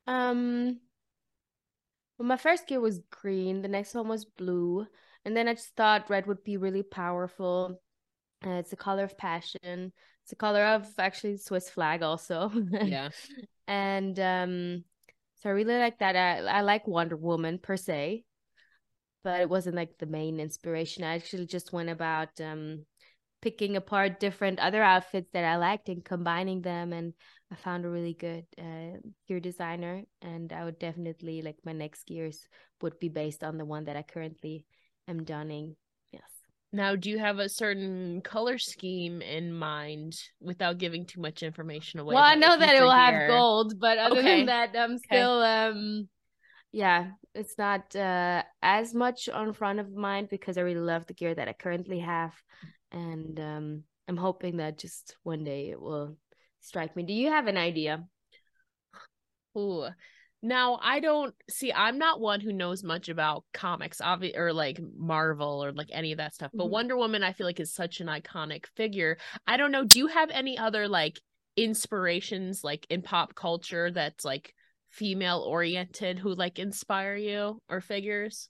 Um 0.06 0.80
well 2.18 2.28
my 2.28 2.36
first 2.36 2.66
gear 2.66 2.80
was 2.80 3.00
green 3.10 3.62
the 3.62 3.68
next 3.68 3.94
one 3.94 4.08
was 4.08 4.24
blue 4.24 4.86
and 5.24 5.36
then 5.36 5.48
i 5.48 5.54
just 5.54 5.74
thought 5.76 6.08
red 6.08 6.26
would 6.26 6.44
be 6.44 6.56
really 6.56 6.82
powerful 6.82 7.80
uh, 8.46 8.50
it's 8.50 8.72
a 8.72 8.76
color 8.76 9.04
of 9.04 9.18
passion 9.18 9.92
it's 10.22 10.30
the 10.30 10.36
color 10.36 10.64
of 10.64 10.88
actually 10.98 11.36
Swiss 11.36 11.68
flag 11.68 12.02
also. 12.02 12.50
yeah. 12.70 13.10
and 13.66 14.18
um 14.18 14.84
so 15.36 15.50
I 15.50 15.52
really 15.52 15.78
like 15.78 15.98
that. 15.98 16.14
I 16.14 16.38
I 16.46 16.60
like 16.60 16.86
Wonder 16.86 17.16
Woman 17.16 17.58
per 17.58 17.76
se, 17.76 18.24
but 19.24 19.40
it 19.40 19.48
wasn't 19.48 19.76
like 19.76 19.98
the 19.98 20.06
main 20.06 20.38
inspiration. 20.38 21.02
I 21.02 21.14
actually 21.16 21.46
just 21.46 21.72
went 21.72 21.90
about 21.90 22.40
um 22.40 22.86
picking 23.42 23.76
apart 23.76 24.20
different 24.20 24.60
other 24.60 24.82
outfits 24.82 25.28
that 25.32 25.44
I 25.44 25.56
liked 25.56 25.88
and 25.88 26.04
combining 26.04 26.62
them 26.62 26.92
and 26.92 27.12
I 27.50 27.56
found 27.56 27.84
a 27.84 27.90
really 27.90 28.14
good 28.14 28.46
uh, 28.56 29.02
gear 29.26 29.40
designer 29.40 30.04
and 30.22 30.52
I 30.52 30.64
would 30.64 30.78
definitely 30.78 31.42
like 31.42 31.58
my 31.64 31.72
next 31.72 32.06
gears 32.06 32.46
would 32.80 33.00
be 33.00 33.08
based 33.08 33.42
on 33.42 33.58
the 33.58 33.64
one 33.64 33.86
that 33.86 33.96
I 33.96 34.02
currently 34.02 34.64
am 35.08 35.24
donning 35.24 35.74
now, 36.72 36.96
do 36.96 37.10
you 37.10 37.18
have 37.18 37.38
a 37.38 37.48
certain 37.48 38.22
color 38.22 38.56
scheme 38.56 39.20
in 39.20 39.52
mind 39.52 40.18
without 40.40 40.78
giving 40.78 41.04
too 41.04 41.20
much 41.20 41.42
information 41.42 42.00
away? 42.00 42.14
Well, 42.14 42.24
I 42.24 42.34
know 42.34 42.58
that 42.58 42.74
it 42.74 42.80
will 42.80 42.90
have 42.90 43.28
gold, 43.28 43.78
but 43.78 43.98
other 43.98 44.20
okay. 44.20 44.38
than 44.38 44.46
that, 44.46 44.74
I'm 44.76 44.98
still 44.98 45.42
um 45.42 46.08
yeah, 46.72 47.10
it's 47.34 47.58
not 47.58 47.94
uh 47.94 48.42
as 48.62 48.94
much 48.94 49.28
on 49.28 49.52
front 49.52 49.80
of 49.80 49.92
mind 49.92 50.28
because 50.30 50.56
I 50.56 50.62
really 50.62 50.80
love 50.80 51.06
the 51.06 51.14
gear 51.14 51.34
that 51.34 51.48
I 51.48 51.52
currently 51.52 52.00
have 52.00 52.32
and 52.90 53.38
um 53.38 53.84
I'm 54.08 54.16
hoping 54.16 54.56
that 54.56 54.78
just 54.78 55.16
one 55.22 55.44
day 55.44 55.70
it 55.70 55.80
will 55.80 56.16
strike 56.60 56.96
me. 56.96 57.02
Do 57.02 57.12
you 57.12 57.30
have 57.30 57.48
an 57.48 57.58
idea? 57.58 58.04
Ooh, 59.56 59.86
now, 60.42 60.80
I 60.82 60.98
don't 60.98 61.34
see, 61.48 61.72
I'm 61.72 61.98
not 61.98 62.20
one 62.20 62.40
who 62.40 62.52
knows 62.52 62.82
much 62.82 63.08
about 63.08 63.44
comics, 63.54 64.00
obvi- 64.00 64.36
or 64.36 64.52
like 64.52 64.80
Marvel 64.96 65.62
or 65.64 65.72
like 65.72 65.90
any 65.92 66.10
of 66.10 66.18
that 66.18 66.34
stuff, 66.34 66.50
but 66.52 66.64
mm-hmm. 66.64 66.72
Wonder 66.72 66.96
Woman, 66.96 67.22
I 67.22 67.32
feel 67.32 67.46
like 67.46 67.60
is 67.60 67.72
such 67.72 68.00
an 68.00 68.08
iconic 68.08 68.66
figure. 68.76 69.18
I 69.46 69.56
don't 69.56 69.70
know. 69.70 69.84
Do 69.84 70.00
you 70.00 70.08
have 70.08 70.30
any 70.30 70.58
other 70.58 70.88
like 70.88 71.20
inspirations 71.56 72.64
like 72.64 72.86
in 72.90 73.02
pop 73.02 73.36
culture 73.36 73.92
that's 73.92 74.24
like 74.24 74.52
female 74.90 75.44
oriented 75.46 76.18
who 76.18 76.34
like 76.34 76.58
inspire 76.58 77.14
you 77.14 77.60
or 77.68 77.80
figures? 77.80 78.48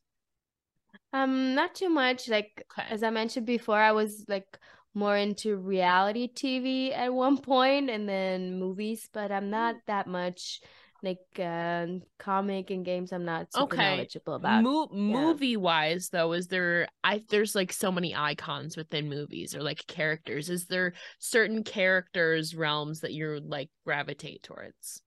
Um, 1.12 1.54
not 1.54 1.74
too 1.74 1.90
much. 1.90 2.26
Like, 2.26 2.64
okay. 2.72 2.88
as 2.90 3.02
I 3.02 3.10
mentioned 3.10 3.44
before, 3.44 3.78
I 3.78 3.92
was 3.92 4.24
like 4.28 4.46
more 4.94 5.16
into 5.16 5.56
reality 5.56 6.30
TV 6.32 6.96
at 6.96 7.12
one 7.12 7.36
point 7.36 7.90
and 7.90 8.08
then 8.08 8.58
movies, 8.58 9.10
but 9.12 9.30
I'm 9.30 9.50
not 9.50 9.74
mm. 9.74 9.80
that 9.88 10.06
much 10.06 10.60
like 11.02 11.18
uh, 11.38 11.86
comic 12.18 12.70
and 12.70 12.84
games 12.84 13.12
i'm 13.12 13.24
not 13.24 13.52
super 13.52 13.64
okay. 13.64 13.96
knowledgeable 13.96 14.34
about 14.34 14.62
Mo- 14.62 14.88
yeah. 14.92 14.98
movie 14.98 15.56
wise 15.56 16.08
though 16.10 16.32
is 16.32 16.46
there 16.46 16.86
i 17.02 17.22
there's 17.28 17.54
like 17.54 17.72
so 17.72 17.90
many 17.90 18.14
icons 18.14 18.76
within 18.76 19.08
movies 19.08 19.54
or 19.54 19.62
like 19.62 19.86
characters 19.86 20.48
is 20.48 20.66
there 20.66 20.92
certain 21.18 21.64
characters 21.64 22.54
realms 22.54 23.00
that 23.00 23.12
you're 23.12 23.40
like 23.40 23.68
gravitate 23.84 24.42
towards 24.42 25.02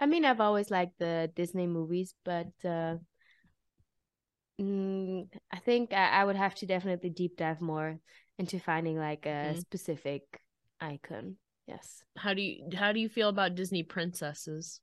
i 0.00 0.06
mean 0.06 0.24
i've 0.24 0.40
always 0.40 0.70
liked 0.70 0.98
the 0.98 1.30
disney 1.36 1.66
movies 1.66 2.14
but 2.24 2.48
uh 2.64 2.96
mm, 4.60 5.26
i 5.52 5.58
think 5.58 5.92
I, 5.92 6.08
I, 6.08 6.24
would 6.24 6.36
have 6.36 6.54
to 6.56 6.66
definitely 6.66 7.10
deep 7.10 7.36
dive 7.36 7.60
more 7.60 7.98
into 8.38 8.58
finding 8.58 8.98
like 8.98 9.26
a 9.26 9.28
mm-hmm. 9.28 9.58
specific 9.60 10.22
icon 10.80 11.36
Yes. 11.68 12.02
How 12.16 12.34
do 12.34 12.40
you 12.42 12.64
how 12.74 12.92
do 12.92 12.98
you 12.98 13.08
feel 13.08 13.28
about 13.28 13.54
Disney 13.54 13.82
princesses? 13.82 14.80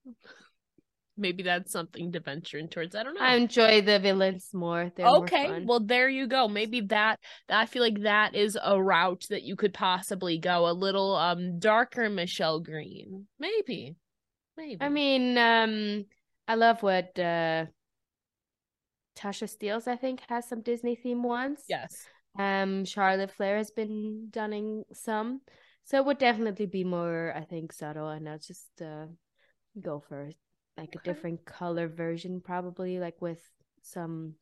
Maybe 1.17 1.43
that's 1.43 1.71
something 1.71 2.11
to 2.11 2.19
venture 2.19 2.57
in 2.57 2.67
towards. 2.67 2.93
I 2.93 3.03
don't 3.03 3.15
know. 3.15 3.21
I 3.21 3.35
enjoy 3.35 3.81
the 3.81 3.99
villains 3.99 4.49
more. 4.53 4.91
They're 4.95 5.07
okay, 5.07 5.47
more 5.47 5.61
well 5.65 5.79
there 5.79 6.09
you 6.09 6.27
go. 6.27 6.47
Maybe 6.47 6.81
that 6.81 7.19
I 7.49 7.65
feel 7.65 7.81
like 7.81 8.01
that 8.01 8.35
is 8.35 8.57
a 8.61 8.81
route 8.81 9.25
that 9.29 9.43
you 9.43 9.55
could 9.55 9.73
possibly 9.73 10.37
go. 10.37 10.69
A 10.69 10.73
little 10.73 11.15
um 11.15 11.57
darker 11.57 12.09
Michelle 12.09 12.59
Green. 12.59 13.25
Maybe. 13.39 13.95
Maybe. 14.57 14.77
I 14.79 14.89
mean, 14.89 15.37
um 15.37 16.05
I 16.47 16.55
love 16.55 16.83
what 16.83 17.17
uh 17.17 17.65
Tasha 19.17 19.47
Steelz, 19.47 19.87
I 19.87 19.95
think, 19.95 20.19
has 20.27 20.47
some 20.47 20.61
Disney 20.61 20.95
theme 20.95 21.23
ones. 21.23 21.61
Yes. 21.67 22.05
Um 22.37 22.85
Charlotte 22.85 23.31
Flair 23.31 23.57
has 23.57 23.71
been 23.71 24.27
dunning 24.29 24.83
some. 24.93 25.41
So 25.85 25.97
it 25.97 26.05
would 26.05 26.17
definitely 26.17 26.65
be 26.65 26.83
more, 26.83 27.31
I 27.35 27.41
think, 27.41 27.71
subtle, 27.71 28.09
and 28.09 28.27
I'll 28.27 28.39
just 28.39 28.81
uh, 28.81 29.05
go 29.79 30.03
for 30.07 30.31
like 30.77 30.95
okay. 30.95 30.99
a 30.99 31.13
different 31.13 31.45
color 31.45 31.87
version, 31.87 32.41
probably 32.41 32.99
like 32.99 33.21
with 33.21 33.39
some 33.83 34.33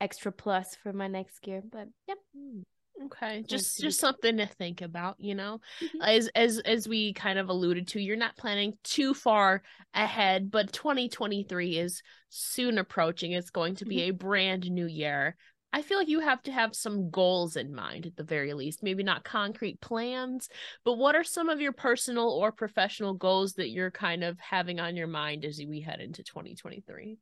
extra 0.00 0.32
plus 0.32 0.74
for 0.74 0.92
my 0.92 1.06
next 1.06 1.40
gear. 1.42 1.62
But 1.70 1.88
yeah. 2.06 2.14
Hmm. 2.34 2.60
Okay, 3.04 3.44
just 3.46 3.78
just 3.78 4.00
something 4.00 4.38
to 4.38 4.46
think 4.46 4.82
about, 4.82 5.16
you 5.18 5.34
know. 5.34 5.60
Mm-hmm. 5.80 6.02
As 6.02 6.28
as 6.34 6.58
as 6.58 6.88
we 6.88 7.12
kind 7.12 7.38
of 7.38 7.48
alluded 7.48 7.86
to, 7.88 8.00
you're 8.00 8.16
not 8.16 8.36
planning 8.36 8.72
too 8.82 9.14
far 9.14 9.62
ahead, 9.94 10.50
but 10.50 10.72
2023 10.72 11.78
is 11.78 12.02
soon 12.28 12.76
approaching. 12.76 13.32
It's 13.32 13.50
going 13.50 13.76
to 13.76 13.84
be 13.84 13.98
mm-hmm. 13.98 14.10
a 14.10 14.14
brand 14.14 14.70
new 14.70 14.86
year. 14.86 15.36
I 15.72 15.82
feel 15.82 15.98
like 15.98 16.08
you 16.08 16.20
have 16.20 16.42
to 16.44 16.52
have 16.52 16.74
some 16.74 17.10
goals 17.10 17.56
in 17.56 17.74
mind 17.74 18.06
at 18.06 18.16
the 18.16 18.24
very 18.24 18.54
least. 18.54 18.82
Maybe 18.82 19.02
not 19.02 19.24
concrete 19.24 19.80
plans, 19.80 20.48
but 20.84 20.94
what 20.94 21.14
are 21.14 21.24
some 21.24 21.48
of 21.48 21.60
your 21.60 21.72
personal 21.72 22.30
or 22.30 22.52
professional 22.52 23.14
goals 23.14 23.52
that 23.54 23.68
you're 23.68 23.90
kind 23.90 24.24
of 24.24 24.38
having 24.40 24.80
on 24.80 24.96
your 24.96 25.06
mind 25.06 25.44
as 25.44 25.60
we 25.68 25.80
head 25.80 26.00
into 26.00 26.22
2023? 26.22 27.18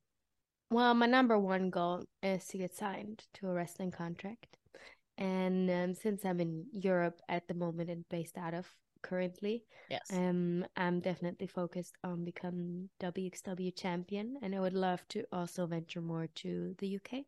Well, 0.70 0.94
my 0.94 1.06
number 1.06 1.38
one 1.38 1.70
goal 1.70 2.04
is 2.22 2.46
to 2.48 2.59
get 2.59 2.74
signed 2.74 3.24
to 3.35 3.48
a 3.48 3.52
wrestling 3.52 3.90
contract. 3.90 4.56
And 5.18 5.70
um, 5.70 5.94
since 5.94 6.24
I'm 6.24 6.40
in 6.40 6.66
Europe 6.72 7.20
at 7.28 7.48
the 7.48 7.54
moment 7.54 7.90
and 7.90 8.04
based 8.11 8.37
out 8.37 8.54
of 8.54 8.66
currently, 9.02 9.64
yes, 9.88 10.02
um, 10.12 10.64
I'm 10.76 11.00
definitely 11.00 11.46
focused 11.46 11.94
on 12.04 12.24
becoming 12.24 12.90
WXW 13.00 13.74
champion, 13.76 14.37
and 14.42 14.54
I 14.54 14.61
would 14.61 14.74
love 14.74 15.06
to 15.11 15.24
also 15.32 15.66
venture 15.66 16.02
more 16.02 16.26
to 16.37 16.74
the 16.78 16.96
UK. 16.96 17.24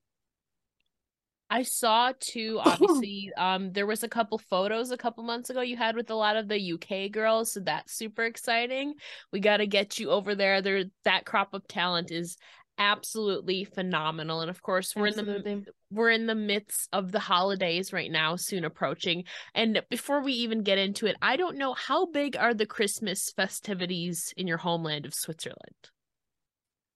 I 1.51 1.63
saw 1.63 2.13
too. 2.19 2.61
Obviously, 2.65 3.31
um, 3.37 3.73
there 3.73 3.87
was 3.87 4.03
a 4.03 4.09
couple 4.09 4.39
photos 4.39 4.91
a 4.91 4.97
couple 4.97 5.25
months 5.25 5.51
ago 5.51 5.61
you 5.61 5.77
had 5.77 5.97
with 5.97 6.11
a 6.11 6.15
lot 6.15 6.37
of 6.37 6.49
the 6.49 6.73
UK 6.73 7.11
girls, 7.11 7.53
so 7.53 7.61
that's 7.61 7.93
super 7.93 8.25
exciting. 8.25 8.95
We 9.33 9.41
got 9.41 9.59
to 9.59 9.67
get 9.67 9.99
you 9.99 10.11
over 10.11 10.35
there. 10.35 10.63
There, 10.63 10.85
that 11.05 11.25
crop 11.25 11.55
of 11.55 11.67
talent 11.67 12.11
is 12.11 12.37
absolutely 12.79 13.65
phenomenal 13.65 14.41
and 14.41 14.49
of 14.49 14.63
course 14.63 14.95
we're 14.95 15.09
absolutely. 15.09 15.51
in 15.51 15.61
the 15.65 15.73
we're 15.91 16.11
in 16.11 16.27
the 16.27 16.35
midst 16.35 16.89
of 16.93 17.11
the 17.11 17.19
holidays 17.19 17.93
right 17.93 18.11
now 18.11 18.37
soon 18.37 18.65
approaching 18.65 19.25
and 19.53 19.83
before 19.91 20.23
we 20.23 20.33
even 20.33 20.63
get 20.63 20.79
into 20.79 21.07
it 21.07 21.17
i 21.21 21.37
don't 21.37 21.59
know 21.59 21.75
how 21.75 22.07
big 22.07 22.37
are 22.37 22.55
the 22.55 22.67
christmas 22.67 23.33
festivities 23.33 24.33
in 24.37 24.47
your 24.47 24.59
homeland 24.59 25.05
of 25.05 25.13
switzerland 25.13 25.91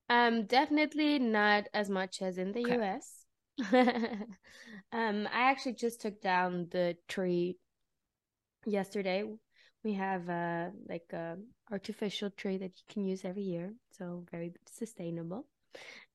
um 0.08 0.44
definitely 0.44 1.18
not 1.18 1.64
as 1.74 1.90
much 1.90 2.22
as 2.22 2.38
in 2.38 2.52
the 2.52 2.64
okay. 2.64 2.90
us 2.90 3.21
um 4.92 5.28
i 5.32 5.50
actually 5.50 5.74
just 5.74 6.00
took 6.00 6.20
down 6.20 6.66
the 6.70 6.96
tree 7.08 7.56
yesterday. 8.66 9.24
We 9.84 9.94
have 9.94 10.28
uh 10.28 10.70
like 10.88 11.12
a 11.12 11.36
artificial 11.70 12.30
tree 12.30 12.58
that 12.58 12.72
you 12.76 12.84
can 12.88 13.04
use 13.04 13.24
every 13.24 13.42
year 13.42 13.72
so 13.90 14.24
very 14.30 14.52
sustainable. 14.70 15.46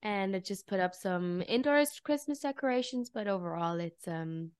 And 0.02 0.34
I 0.34 0.38
just 0.38 0.66
put 0.66 0.80
up 0.80 0.94
some 0.94 1.42
indoors 1.48 2.00
Christmas 2.02 2.40
decorations, 2.40 3.10
but 3.10 3.28
overall 3.28 3.78
it's 3.80 4.08
um 4.08 4.52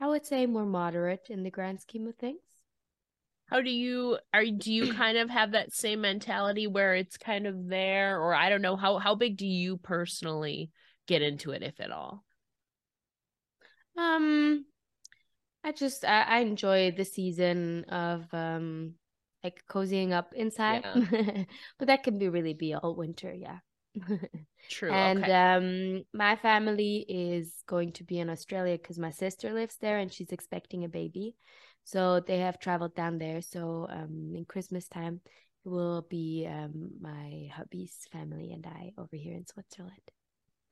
I 0.00 0.06
would 0.06 0.26
say 0.26 0.46
more 0.46 0.66
moderate 0.66 1.26
in 1.28 1.42
the 1.42 1.50
grand 1.50 1.80
scheme 1.80 2.06
of 2.06 2.16
things. 2.16 2.40
How 3.46 3.60
do 3.60 3.70
you 3.70 4.18
are 4.32 4.44
do 4.44 4.72
you 4.72 4.94
kind 4.94 5.18
of 5.18 5.28
have 5.28 5.52
that 5.52 5.72
same 5.72 6.02
mentality 6.02 6.68
where 6.68 6.94
it's 6.94 7.16
kind 7.16 7.46
of 7.48 7.68
there? 7.68 8.20
Or 8.20 8.32
I 8.32 8.48
don't 8.48 8.62
know 8.62 8.76
how 8.76 8.98
how 8.98 9.16
big 9.16 9.36
do 9.36 9.46
you 9.46 9.76
personally 9.78 10.70
get 11.10 11.22
into 11.22 11.50
it 11.50 11.62
if 11.62 11.80
at 11.80 11.90
all? 11.90 12.24
Um 13.98 14.64
I 15.64 15.72
just 15.72 16.04
I, 16.04 16.22
I 16.22 16.38
enjoy 16.38 16.92
the 16.92 17.04
season 17.04 17.84
of 17.84 18.32
um 18.32 18.94
like 19.42 19.62
cozying 19.68 20.12
up 20.12 20.32
inside. 20.34 20.84
Yeah. 20.84 21.44
but 21.78 21.88
that 21.88 22.04
can 22.04 22.18
be 22.18 22.28
really 22.28 22.54
be 22.54 22.74
all 22.74 22.94
winter, 22.94 23.32
yeah. 23.32 23.58
True. 24.70 24.92
and 24.92 25.24
okay. 25.24 25.32
um 25.32 26.04
my 26.14 26.36
family 26.36 27.04
is 27.08 27.64
going 27.66 27.92
to 27.94 28.04
be 28.04 28.20
in 28.20 28.30
Australia 28.30 28.78
because 28.78 29.00
my 29.00 29.10
sister 29.10 29.52
lives 29.52 29.76
there 29.80 29.98
and 29.98 30.12
she's 30.12 30.30
expecting 30.30 30.84
a 30.84 30.88
baby. 30.88 31.34
So 31.82 32.20
they 32.20 32.38
have 32.38 32.60
traveled 32.60 32.94
down 32.94 33.18
there. 33.18 33.42
So 33.42 33.88
um 33.90 34.32
in 34.36 34.44
Christmas 34.44 34.86
time 34.86 35.20
it 35.66 35.68
will 35.68 36.06
be 36.08 36.46
um 36.48 36.92
my 37.00 37.50
hubby's 37.52 37.96
family 38.12 38.52
and 38.52 38.64
I 38.64 38.92
over 38.96 39.16
here 39.16 39.34
in 39.34 39.46
Switzerland. 39.46 40.06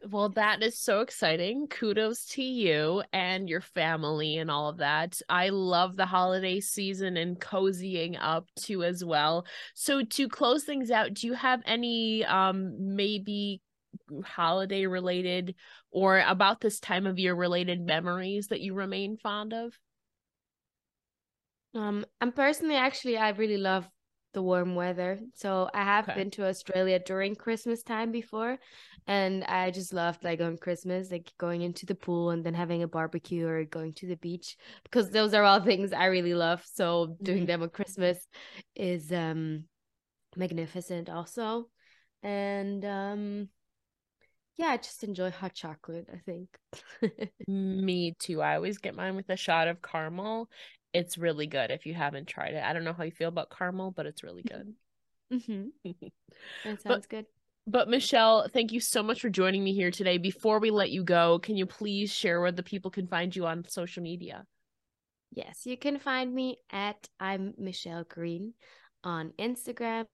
Well, 0.06 0.28
that 0.30 0.62
is 0.62 0.78
so 0.78 1.00
exciting. 1.00 1.66
Kudos 1.66 2.26
to 2.26 2.42
you 2.42 3.02
and 3.12 3.48
your 3.48 3.60
family 3.60 4.38
and 4.38 4.50
all 4.50 4.68
of 4.68 4.78
that. 4.78 5.20
I 5.28 5.48
love 5.48 5.96
the 5.96 6.06
holiday 6.06 6.60
season 6.60 7.16
and 7.16 7.38
cozying 7.38 8.16
up 8.20 8.46
too 8.54 8.84
as 8.84 9.04
well. 9.04 9.44
So 9.74 10.04
to 10.04 10.28
close 10.28 10.62
things 10.64 10.90
out, 10.92 11.14
do 11.14 11.26
you 11.26 11.32
have 11.34 11.62
any 11.66 12.24
um 12.24 12.94
maybe 12.94 13.60
holiday 14.24 14.86
related 14.86 15.56
or 15.90 16.20
about 16.20 16.60
this 16.60 16.78
time 16.78 17.06
of 17.06 17.18
year 17.18 17.34
related 17.34 17.80
memories 17.80 18.48
that 18.48 18.60
you 18.60 18.74
remain 18.74 19.16
fond 19.16 19.52
of? 19.52 19.76
Um, 21.74 22.04
I'm 22.20 22.32
personally 22.32 22.76
actually 22.76 23.16
I 23.18 23.30
really 23.30 23.58
love 23.58 23.88
the 24.34 24.42
warm 24.42 24.74
weather. 24.74 25.20
So 25.34 25.68
I 25.72 25.82
have 25.84 26.08
okay. 26.08 26.18
been 26.18 26.30
to 26.32 26.46
Australia 26.46 26.98
during 26.98 27.34
Christmas 27.34 27.82
time 27.82 28.12
before, 28.12 28.58
and 29.06 29.44
I 29.44 29.70
just 29.70 29.92
loved 29.92 30.22
like 30.24 30.40
on 30.40 30.58
Christmas, 30.58 31.10
like 31.10 31.32
going 31.38 31.62
into 31.62 31.86
the 31.86 31.94
pool 31.94 32.30
and 32.30 32.44
then 32.44 32.54
having 32.54 32.82
a 32.82 32.88
barbecue 32.88 33.46
or 33.46 33.64
going 33.64 33.94
to 33.94 34.06
the 34.06 34.16
beach 34.16 34.56
because 34.84 35.10
those 35.10 35.34
are 35.34 35.44
all 35.44 35.60
things 35.60 35.92
I 35.92 36.06
really 36.06 36.34
love. 36.34 36.62
So 36.72 37.16
doing 37.22 37.38
mm-hmm. 37.38 37.46
them 37.46 37.62
on 37.62 37.70
Christmas 37.70 38.18
is 38.74 39.12
um 39.12 39.64
magnificent 40.36 41.08
also. 41.08 41.68
And 42.22 42.84
um 42.84 43.48
yeah, 44.58 44.70
I 44.70 44.76
just 44.76 45.04
enjoy 45.04 45.30
hot 45.30 45.54
chocolate, 45.54 46.08
I 46.12 46.18
think. 46.18 46.48
Me 47.48 48.16
too. 48.18 48.42
I 48.42 48.56
always 48.56 48.78
get 48.78 48.96
mine 48.96 49.14
with 49.14 49.30
a 49.30 49.36
shot 49.36 49.68
of 49.68 49.80
caramel 49.80 50.50
it's 50.98 51.16
really 51.16 51.46
good 51.46 51.70
if 51.70 51.86
you 51.86 51.94
haven't 51.94 52.26
tried 52.26 52.54
it. 52.54 52.62
I 52.62 52.72
don't 52.72 52.82
know 52.82 52.92
how 52.92 53.04
you 53.04 53.12
feel 53.12 53.28
about 53.28 53.56
caramel, 53.56 53.92
but 53.92 54.06
it's 54.06 54.22
really 54.22 54.42
good. 54.42 54.74
Mm-hmm. 55.30 55.90
that 55.92 56.12
sounds 56.64 56.82
but, 56.84 57.08
good. 57.10 57.26
But 57.66 57.86
Michelle, 57.90 58.48
thank 58.50 58.72
you 58.72 58.80
so 58.80 59.02
much 59.02 59.20
for 59.20 59.28
joining 59.28 59.62
me 59.62 59.74
here 59.74 59.90
today. 59.90 60.16
Before 60.16 60.58
we 60.58 60.70
let 60.70 60.88
you 60.88 61.04
go, 61.04 61.38
can 61.38 61.54
you 61.54 61.66
please 61.66 62.10
share 62.10 62.40
where 62.40 62.50
the 62.50 62.62
people 62.62 62.90
can 62.90 63.06
find 63.06 63.36
you 63.36 63.44
on 63.44 63.68
social 63.68 64.02
media? 64.02 64.46
Yes, 65.30 65.66
you 65.66 65.76
can 65.76 65.98
find 65.98 66.34
me 66.34 66.56
at 66.72 67.10
I'm 67.20 67.52
Michelle 67.58 68.04
Green 68.04 68.54
on 69.04 69.34
Instagram, 69.38 70.06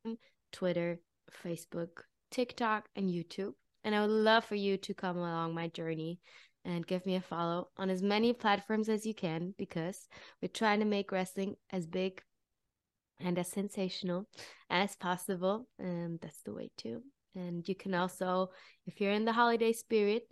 Twitter, 0.50 0.98
Facebook, 1.44 1.90
TikTok, 2.32 2.88
and 2.96 3.08
YouTube. 3.08 3.52
And 3.84 3.94
I 3.94 4.00
would 4.00 4.10
love 4.10 4.44
for 4.46 4.56
you 4.56 4.78
to 4.78 4.94
come 4.94 5.16
along 5.16 5.54
my 5.54 5.68
journey 5.68 6.18
and 6.64 6.86
give 6.86 7.04
me 7.06 7.16
a 7.16 7.20
follow 7.20 7.68
on 7.76 7.90
as 7.90 8.02
many 8.02 8.32
platforms 8.32 8.88
as 8.88 9.04
you 9.04 9.14
can 9.14 9.54
because 9.58 10.08
we're 10.40 10.48
trying 10.48 10.80
to 10.80 10.86
make 10.86 11.12
wrestling 11.12 11.56
as 11.70 11.86
big 11.86 12.22
and 13.20 13.38
as 13.38 13.48
sensational 13.48 14.26
as 14.70 14.96
possible. 14.96 15.68
And 15.78 16.18
that's 16.20 16.42
the 16.42 16.54
way 16.54 16.70
too. 16.76 17.02
And 17.34 17.68
you 17.68 17.74
can 17.74 17.94
also, 17.94 18.50
if 18.86 19.00
you're 19.00 19.12
in 19.12 19.24
the 19.24 19.32
holiday 19.32 19.72
spirit, 19.72 20.24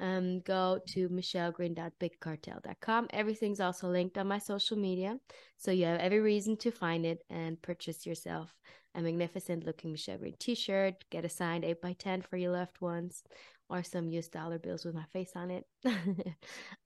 um, 0.00 0.40
go 0.40 0.80
to 0.88 1.08
michellegreen.bigcartel.com. 1.08 3.08
Everything's 3.10 3.60
also 3.60 3.88
linked 3.88 4.18
on 4.18 4.28
my 4.28 4.38
social 4.38 4.76
media. 4.76 5.16
So 5.56 5.70
you 5.70 5.86
have 5.86 6.00
every 6.00 6.20
reason 6.20 6.56
to 6.58 6.70
find 6.70 7.04
it 7.04 7.24
and 7.30 7.60
purchase 7.60 8.06
yourself 8.06 8.54
a 8.94 9.02
magnificent 9.02 9.64
looking 9.64 9.92
Michelle 9.92 10.18
Green 10.18 10.34
t 10.38 10.54
shirt, 10.54 11.04
get 11.10 11.24
a 11.24 11.28
signed 11.28 11.64
8x10 11.64 12.24
for 12.24 12.36
your 12.36 12.52
loved 12.52 12.80
ones, 12.80 13.22
or 13.70 13.82
some 13.82 14.08
US 14.10 14.28
dollar 14.28 14.58
bills 14.58 14.84
with 14.84 14.94
my 14.94 15.04
face 15.12 15.32
on 15.34 15.50
it. 15.50 15.64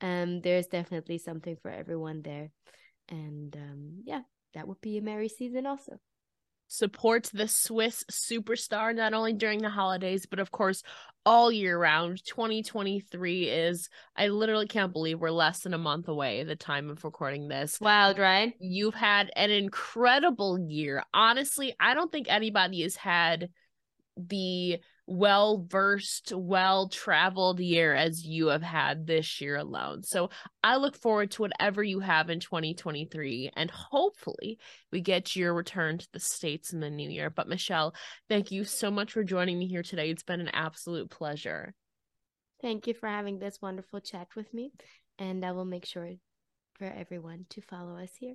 um, 0.00 0.40
there's 0.40 0.66
definitely 0.66 1.18
something 1.18 1.56
for 1.62 1.70
everyone 1.70 2.22
there. 2.22 2.50
And 3.08 3.54
um, 3.56 4.02
yeah, 4.04 4.22
that 4.54 4.66
would 4.66 4.80
be 4.80 4.98
a 4.98 5.02
merry 5.02 5.28
season 5.28 5.66
also. 5.66 5.98
Support 6.68 7.30
the 7.34 7.48
Swiss 7.48 8.02
superstar 8.10 8.94
not 8.94 9.12
only 9.12 9.34
during 9.34 9.60
the 9.60 9.68
holidays, 9.68 10.24
but 10.24 10.38
of 10.38 10.50
course 10.50 10.82
all 11.26 11.52
year 11.52 11.78
round. 11.78 12.24
2023 12.24 13.48
is, 13.48 13.90
I 14.16 14.28
literally 14.28 14.66
can't 14.66 14.92
believe 14.92 15.20
we're 15.20 15.30
less 15.30 15.60
than 15.60 15.74
a 15.74 15.78
month 15.78 16.08
away 16.08 16.42
the 16.44 16.56
time 16.56 16.88
of 16.88 17.04
recording 17.04 17.48
this. 17.48 17.78
Wild, 17.80 18.18
right? 18.18 18.54
You've 18.58 18.94
had 18.94 19.30
an 19.36 19.50
incredible 19.50 20.58
year. 20.58 21.04
Honestly, 21.12 21.74
I 21.78 21.92
don't 21.92 22.10
think 22.10 22.26
anybody 22.30 22.82
has 22.82 22.96
had 22.96 23.50
the 24.16 24.78
well 25.06 25.66
versed, 25.68 26.32
well 26.34 26.88
traveled 26.88 27.60
year 27.60 27.94
as 27.94 28.24
you 28.24 28.48
have 28.48 28.62
had 28.62 29.06
this 29.06 29.40
year 29.40 29.56
alone. 29.56 30.02
So 30.02 30.30
I 30.62 30.76
look 30.76 30.96
forward 30.96 31.32
to 31.32 31.42
whatever 31.42 31.82
you 31.82 32.00
have 32.00 32.30
in 32.30 32.40
2023 32.40 33.50
and 33.56 33.70
hopefully 33.70 34.58
we 34.90 35.00
get 35.00 35.34
your 35.34 35.54
return 35.54 35.98
to 35.98 36.08
the 36.12 36.20
States 36.20 36.72
in 36.72 36.80
the 36.80 36.90
new 36.90 37.10
year. 37.10 37.30
But 37.30 37.48
Michelle, 37.48 37.94
thank 38.28 38.52
you 38.52 38.64
so 38.64 38.90
much 38.90 39.12
for 39.12 39.24
joining 39.24 39.58
me 39.58 39.66
here 39.66 39.82
today. 39.82 40.10
It's 40.10 40.22
been 40.22 40.40
an 40.40 40.50
absolute 40.52 41.10
pleasure. 41.10 41.74
Thank 42.60 42.86
you 42.86 42.94
for 42.94 43.08
having 43.08 43.38
this 43.38 43.60
wonderful 43.60 44.00
chat 44.00 44.28
with 44.36 44.54
me. 44.54 44.72
And 45.18 45.44
I 45.44 45.52
will 45.52 45.64
make 45.64 45.84
sure 45.84 46.12
for 46.74 46.84
everyone 46.84 47.46
to 47.50 47.60
follow 47.60 47.96
us 47.96 48.12
here. 48.18 48.34